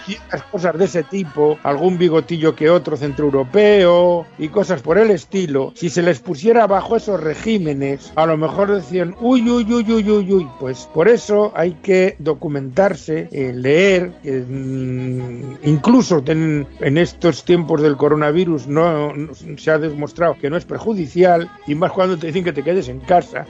ciertas 0.04 0.42
cosas 0.50 0.78
de 0.78 0.84
ese 0.86 1.02
tipo, 1.04 1.58
algún 1.62 1.98
bigotillo 1.98 2.54
que 2.54 2.70
otro 2.70 2.96
centroeuropeo 2.96 4.26
y 4.38 4.48
cosas 4.48 4.82
por 4.82 4.98
el 4.98 5.10
estilo, 5.10 5.72
si 5.76 5.88
se 5.90 6.02
les 6.02 6.20
pusiera 6.20 6.66
bajo 6.66 6.96
esos 6.96 7.20
regímenes, 7.20 8.12
a 8.16 8.26
lo 8.26 8.36
mejor 8.36 8.70
decían, 8.72 9.14
uy, 9.20 9.48
uy, 9.48 9.64
uy, 9.72 9.92
uy, 9.92 10.10
uy, 10.10 10.32
uy, 10.32 10.48
pues 10.58 10.88
por 10.92 11.08
eso 11.08 11.52
hay 11.54 11.72
que 11.82 12.16
documentarse, 12.18 13.28
eh, 13.32 13.52
leer, 13.54 14.10
mm, 14.24 15.54
incluso 15.64 16.22
en, 16.26 16.66
en 16.80 16.98
estos 16.98 17.44
tiempos 17.44 17.82
del 17.82 17.96
coronavirus 17.96 18.66
no, 18.66 19.12
no- 19.14 19.34
se 19.34 19.70
ha 19.70 19.78
demostrado 19.78 20.29
que 20.38 20.50
no 20.50 20.56
es 20.56 20.64
perjudicial, 20.64 21.50
y 21.66 21.74
más 21.74 21.92
cuando 21.92 22.18
te 22.18 22.26
dicen 22.28 22.44
que 22.44 22.52
te 22.52 22.62
quedes 22.62 22.88
en 22.88 23.00
casa. 23.00 23.46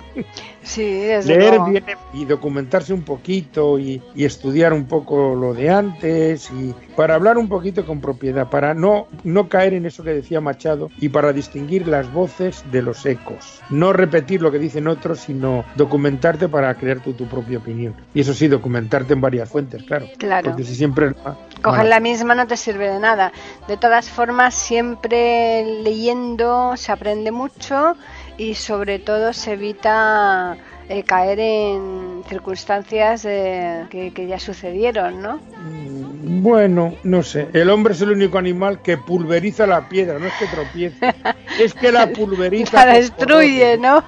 sí, 0.62 0.85
desde 0.85 1.37
Leer 1.37 1.51
luego. 1.57 1.66
bien 1.66 1.85
y 2.12 2.25
documentarse 2.25 2.93
un 2.93 3.03
poquito 3.03 3.79
y, 3.79 4.03
y 4.14 4.25
estudiar 4.25 4.73
un 4.73 4.87
poco 4.87 5.35
lo 5.35 5.55
de 5.55 5.71
antes 5.71 6.51
y 6.51 6.75
para 6.97 7.14
hablar 7.14 7.38
un 7.38 7.49
poquito 7.49 7.87
con 7.87 8.01
propiedad, 8.01 8.49
para 8.51 8.75
no, 8.75 9.07
no 9.25 9.49
caer 9.49 9.75
en 9.75 9.87
eso 9.87 10.03
que 10.03 10.11
decía 10.11 10.40
Machado 10.40 10.90
y 11.01 11.09
para 11.09 11.33
distinguir 11.33 11.87
las 11.88 12.12
voces 12.12 12.64
de 12.71 12.83
los 12.83 13.07
ecos. 13.07 13.61
No 13.71 13.93
repetir 13.93 14.43
lo 14.43 14.51
que 14.53 14.59
dicen 14.59 14.87
otros, 14.88 15.21
sino 15.21 15.64
documentarte 15.77 16.49
para 16.49 16.75
crear 16.75 17.01
tú 17.01 17.12
tu 17.14 17.27
propia 17.27 17.59
opinión. 17.59 17.95
Y 18.14 18.21
eso 18.21 18.35
sí, 18.35 18.49
documentarte 18.49 19.14
en 19.14 19.21
varias 19.21 19.49
fuentes, 19.49 19.83
claro. 19.85 20.07
Claro. 20.19 20.51
Porque 20.51 20.64
si 20.64 20.75
siempre... 20.75 21.12
ah, 21.25 21.37
Coger 21.62 21.81
bueno, 21.81 21.90
la 21.90 22.01
misma 22.01 22.35
no 22.35 22.47
te 22.47 22.57
sirve 22.57 22.90
de 22.90 22.99
nada. 22.99 23.33
De 23.69 23.77
todas 23.77 24.11
formas, 24.11 24.55
siempre 24.55 25.81
leyendo 25.83 26.70
se 26.77 26.93
aprende 26.93 27.31
mucho 27.31 27.97
y 28.37 28.55
sobre 28.55 28.99
todo 28.99 29.33
se 29.33 29.53
evita 29.53 30.57
eh, 30.90 31.05
caer 31.05 31.38
en 31.38 32.22
circunstancias 32.29 33.24
eh, 33.24 33.87
que, 33.90 34.12
que 34.12 34.26
ya 34.26 34.38
sucedieron, 34.40 35.22
¿no? 35.22 35.37
mm, 35.37 36.42
Bueno, 36.42 36.94
no 37.05 37.22
sé. 37.22 37.46
El 37.53 37.70
hombre 37.70 37.94
es 37.94 38.00
el 38.03 38.11
único 38.11 38.38
animal 38.38 38.83
que 38.83 38.96
pulveriza 38.98 39.66
la 39.66 39.88
piedra, 39.88 40.18
no 40.18 40.26
es 40.26 40.33
que 40.35 40.46
tropiece. 40.46 41.14
es 41.61 41.74
que 41.74 41.92
la 41.92 42.09
pulveriza. 42.09 42.85
La 42.85 42.94
destruye. 42.94 43.79
¿no? 43.79 44.03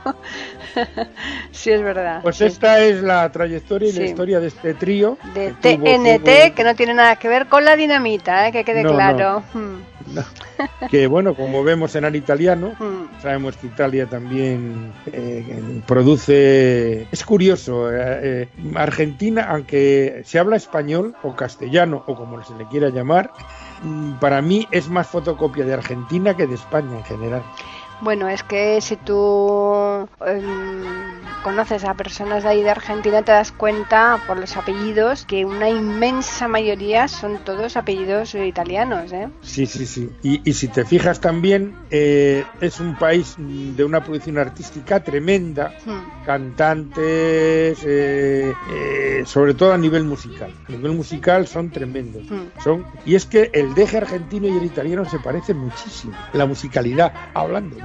sí, 1.52 1.70
es 1.70 1.82
verdad. 1.82 2.20
Pues 2.22 2.36
sí. 2.36 2.44
esta 2.44 2.80
es 2.80 3.00
la 3.02 3.30
trayectoria 3.30 3.88
y 3.88 3.92
Sí. 3.92 3.98
la 4.00 4.04
historia 4.06 4.40
de 4.40 4.48
este 4.48 4.74
trío. 4.74 5.18
de 5.34 5.54
que 5.62 5.76
TNT, 5.76 6.24
tuvo- 6.24 6.54
que 6.54 6.64
no 6.64 6.74
tiene 6.74 6.94
nada 6.94 7.16
que 7.16 7.28
ver 7.28 7.46
con 7.46 7.64
la 7.64 7.76
dinamita, 7.76 8.48
¿eh? 8.48 8.52
que 8.52 8.64
quede 8.64 8.82
No, 8.82 8.90
no. 8.90 8.94
claro. 8.96 9.42
Hmm, 9.52 9.76
que 10.90 11.06
bueno, 11.06 11.34
como 11.34 11.62
vemos 11.62 11.94
en 11.94 12.04
el 12.04 12.16
italiano, 12.16 12.74
hmm. 12.78 13.20
sabemos 13.22 13.56
que 13.56 13.66
Italia 13.68 14.06
también 14.06 14.92
eh, 15.12 15.44
produce... 15.86 16.71
Es 17.11 17.24
curioso, 17.24 17.90
eh, 17.92 17.98
eh, 17.98 18.48
Argentina, 18.74 19.46
aunque 19.50 20.22
se 20.24 20.38
habla 20.38 20.56
español 20.56 21.14
o 21.22 21.35
castellano 21.35 22.02
o 22.06 22.14
como 22.14 22.42
se 22.44 22.56
le 22.56 22.66
quiera 22.66 22.88
llamar, 22.88 23.30
mm, 23.82 24.14
para 24.14 24.42
mí 24.42 24.66
es 24.70 24.88
más 24.88 25.08
fotocopia 25.08 25.64
de 25.64 25.74
Argentina 25.74 26.37
que 26.37 26.46
de 26.46 26.54
España 26.54 26.96
en 26.98 27.04
general. 27.04 27.42
Bueno, 28.02 28.28
es 28.28 28.42
que 28.42 28.80
si 28.80 28.96
tú 28.96 30.08
em, 30.26 30.82
conoces 31.44 31.84
a 31.84 31.94
personas 31.94 32.42
de 32.42 32.48
ahí 32.48 32.62
de 32.62 32.70
Argentina, 32.70 33.22
te 33.22 33.30
das 33.30 33.52
cuenta 33.52 34.20
por 34.26 34.38
los 34.38 34.56
apellidos 34.56 35.24
que 35.24 35.44
una 35.44 35.68
inmensa 35.70 36.48
mayoría 36.48 37.06
son 37.06 37.38
todos 37.44 37.76
apellidos 37.76 38.34
italianos, 38.34 39.12
¿eh? 39.12 39.28
Sí, 39.42 39.66
sí, 39.66 39.86
sí. 39.86 40.10
Y, 40.22 40.48
y 40.48 40.52
si 40.54 40.66
te 40.66 40.84
fijas 40.84 41.20
también, 41.20 41.76
eh, 41.90 42.44
es 42.60 42.80
un 42.80 42.96
país 42.96 43.36
de 43.38 43.84
una 43.84 44.02
producción 44.02 44.36
artística 44.38 44.98
tremenda, 45.00 45.72
Hmm. 45.84 46.24
cantantes, 46.26 47.78
eh, 47.84 48.52
eh, 48.72 49.22
sobre 49.26 49.54
todo 49.54 49.72
a 49.72 49.78
nivel 49.78 50.04
musical. 50.04 50.52
A 50.68 50.72
nivel 50.72 50.92
musical 50.92 51.46
son 51.46 51.70
tremendos. 51.70 52.28
Hmm. 52.28 52.60
Son, 52.62 52.84
y 53.04 53.14
es 53.14 53.26
que 53.26 53.50
el 53.52 53.74
deje 53.74 53.98
argentino 53.98 54.48
y 54.48 54.56
el 54.56 54.64
italiano 54.64 55.04
se 55.04 55.18
parecen 55.20 55.58
muchísimo. 55.58 56.14
La 56.32 56.46
musicalidad, 56.46 57.12
hablando, 57.34 57.76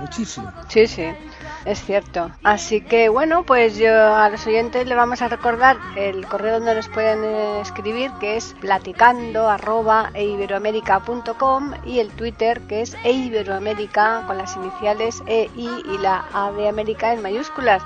Sí, 0.67 0.87
sí, 0.87 1.17
es 1.65 1.83
cierto. 1.83 2.31
Así 2.43 2.81
que 2.81 3.09
bueno, 3.09 3.45
pues 3.45 3.77
yo 3.77 4.15
a 4.15 4.29
los 4.29 4.45
oyentes 4.47 4.85
le 4.87 4.95
vamos 4.95 5.21
a 5.21 5.27
recordar 5.29 5.77
el 5.95 6.27
correo 6.27 6.55
donde 6.55 6.75
nos 6.75 6.89
pueden 6.89 7.23
eh, 7.23 7.61
escribir, 7.61 8.11
que 8.19 8.37
es 8.37 8.55
platicando 8.59 9.49
arroba 9.49 10.11
eiberoamerica.com 10.13 11.73
y 11.83 11.99
el 11.99 12.11
Twitter 12.15 12.61
que 12.67 12.81
es 12.81 12.97
eiberoamerica 13.03 14.23
con 14.25 14.37
las 14.37 14.55
iniciales 14.55 15.23
E, 15.25 15.49
I 15.55 15.81
y 15.85 15.97
la 15.97 16.25
A 16.31 16.51
de 16.51 16.67
América 16.67 17.13
en 17.13 17.21
mayúsculas. 17.21 17.85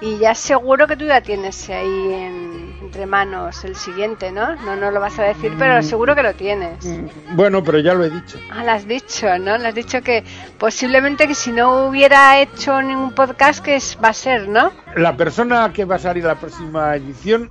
Y 0.00 0.18
ya 0.18 0.34
seguro 0.34 0.86
que 0.86 0.96
tú 0.96 1.06
ya 1.06 1.20
tienes 1.20 1.68
ahí 1.70 2.12
en- 2.14 2.58
entre 2.82 3.04
manos 3.04 3.64
el 3.64 3.74
siguiente, 3.74 4.30
¿no? 4.32 4.54
No, 4.56 4.76
no 4.76 4.90
lo 4.92 5.00
vas 5.00 5.18
a 5.18 5.24
decir, 5.24 5.52
pero 5.58 5.82
seguro 5.82 6.14
que 6.14 6.22
lo 6.22 6.34
tienes. 6.34 6.86
Bueno, 7.32 7.62
pero 7.64 7.80
ya 7.80 7.92
lo 7.94 8.04
he 8.04 8.10
dicho. 8.10 8.38
Ah, 8.50 8.62
lo 8.64 8.70
has 8.70 8.86
dicho, 8.86 9.26
¿no? 9.40 9.58
Le 9.58 9.68
has 9.68 9.74
dicho 9.74 10.00
que 10.00 10.24
posiblemente 10.58 11.26
que 11.26 11.34
si 11.34 11.50
no 11.52 11.86
hubiera 11.86 12.40
hecho 12.40 12.80
ningún 12.80 13.12
podcast, 13.12 13.62
que 13.62 13.76
es, 13.76 13.98
va 14.02 14.08
a 14.10 14.12
ser, 14.14 14.48
¿no? 14.48 14.70
La 14.98 15.16
persona 15.16 15.72
que 15.72 15.84
va 15.84 15.94
a 15.94 15.98
salir 16.00 16.24
la 16.24 16.34
próxima 16.34 16.96
edición 16.96 17.48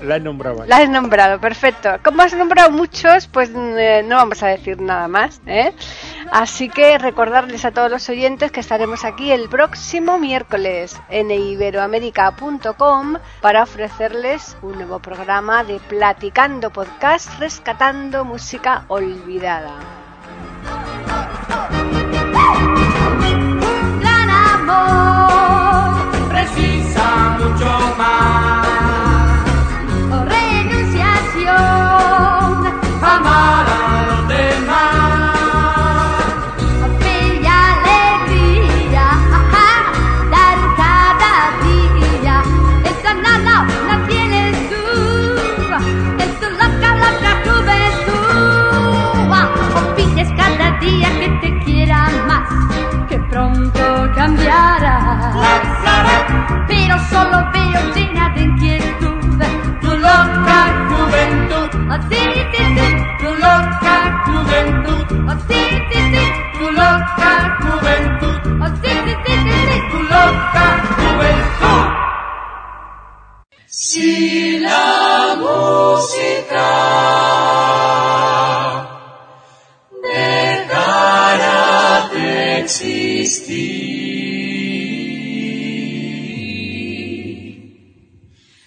la 0.00 0.16
he 0.16 0.20
nombrado. 0.20 0.62
ahí. 0.62 0.68
La 0.68 0.76
has 0.76 0.88
nombrado, 0.88 1.40
perfecto. 1.40 1.88
Como 2.04 2.22
has 2.22 2.32
nombrado 2.34 2.70
muchos, 2.70 3.26
pues 3.26 3.50
eh, 3.52 4.04
no 4.06 4.14
vamos 4.14 4.44
a 4.44 4.46
decir 4.46 4.80
nada 4.80 5.08
más, 5.08 5.40
¿eh? 5.44 5.74
Así 6.30 6.68
que 6.68 6.96
recordarles 6.98 7.64
a 7.64 7.72
todos 7.72 7.90
los 7.90 8.08
oyentes 8.08 8.52
que 8.52 8.60
estaremos 8.60 9.04
aquí 9.04 9.32
el 9.32 9.48
próximo 9.48 10.18
miércoles 10.18 11.00
en 11.08 11.32
iberoamerica.com 11.32 13.16
para 13.40 13.64
ofrecerles 13.64 14.56
un 14.62 14.76
nuevo 14.76 15.00
programa 15.00 15.64
de 15.64 15.80
Platicando 15.80 16.70
Podcast 16.70 17.40
Rescatando 17.40 18.24
Música 18.24 18.84
Olvidada. 18.86 19.74
Un 23.20 24.00
gran 24.00 24.30
amor 24.30 25.53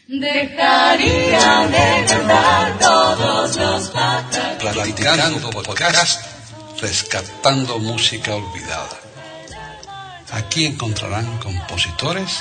dejarían 0.07 1.71
de 1.71 2.05
cantar 2.07 2.79
todos 2.79 3.55
los. 3.55 3.91
Platicando 4.59 5.49
podcast, 5.49 6.25
rescatando 6.81 7.79
música 7.79 8.35
olvidada. 8.35 8.97
Aquí 10.31 10.65
encontrarán 10.65 11.37
compositores 11.39 12.39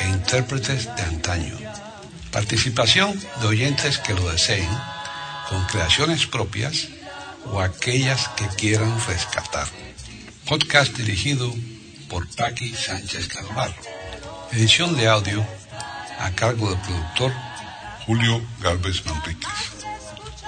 e 0.00 0.08
intérpretes 0.08 0.94
de 0.96 1.02
antaño. 1.02 1.56
Participación 2.30 3.18
de 3.40 3.46
oyentes 3.46 3.98
que 3.98 4.14
lo 4.14 4.30
deseen, 4.30 4.68
con 5.48 5.64
creaciones 5.66 6.26
propias 6.26 6.88
o 7.52 7.60
aquellas 7.60 8.28
que 8.36 8.46
quieran 8.56 8.94
rescatar. 9.06 9.66
Podcast 10.46 10.96
dirigido 10.96 11.52
por 12.08 12.24
Paqui 12.36 12.72
Sánchez 12.72 13.26
Calvar. 13.26 13.74
Edición 14.52 14.96
de 14.96 15.08
audio 15.08 15.44
a 16.20 16.30
cargo 16.30 16.70
del 16.70 16.78
productor 16.78 17.32
Julio 18.06 18.40
Galvez 18.60 19.04
Manríquez. 19.06 19.50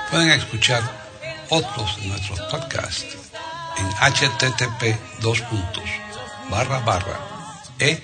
Pueden 0.08 0.30
escuchar 0.30 0.82
otros 1.48 1.96
de 2.00 2.06
nuestros 2.06 2.40
podcasts 2.42 3.16
en 3.78 3.86
http 4.12 4.96
dos 5.20 5.42
barra 6.48 6.78
barra 6.80 7.18
e. 7.80 8.00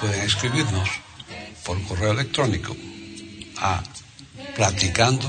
Pueden 0.00 0.22
escribirnos 0.22 0.88
por 1.64 1.82
correo 1.88 2.12
electrónico 2.12 2.76
a 3.58 3.82
platicando 4.54 5.28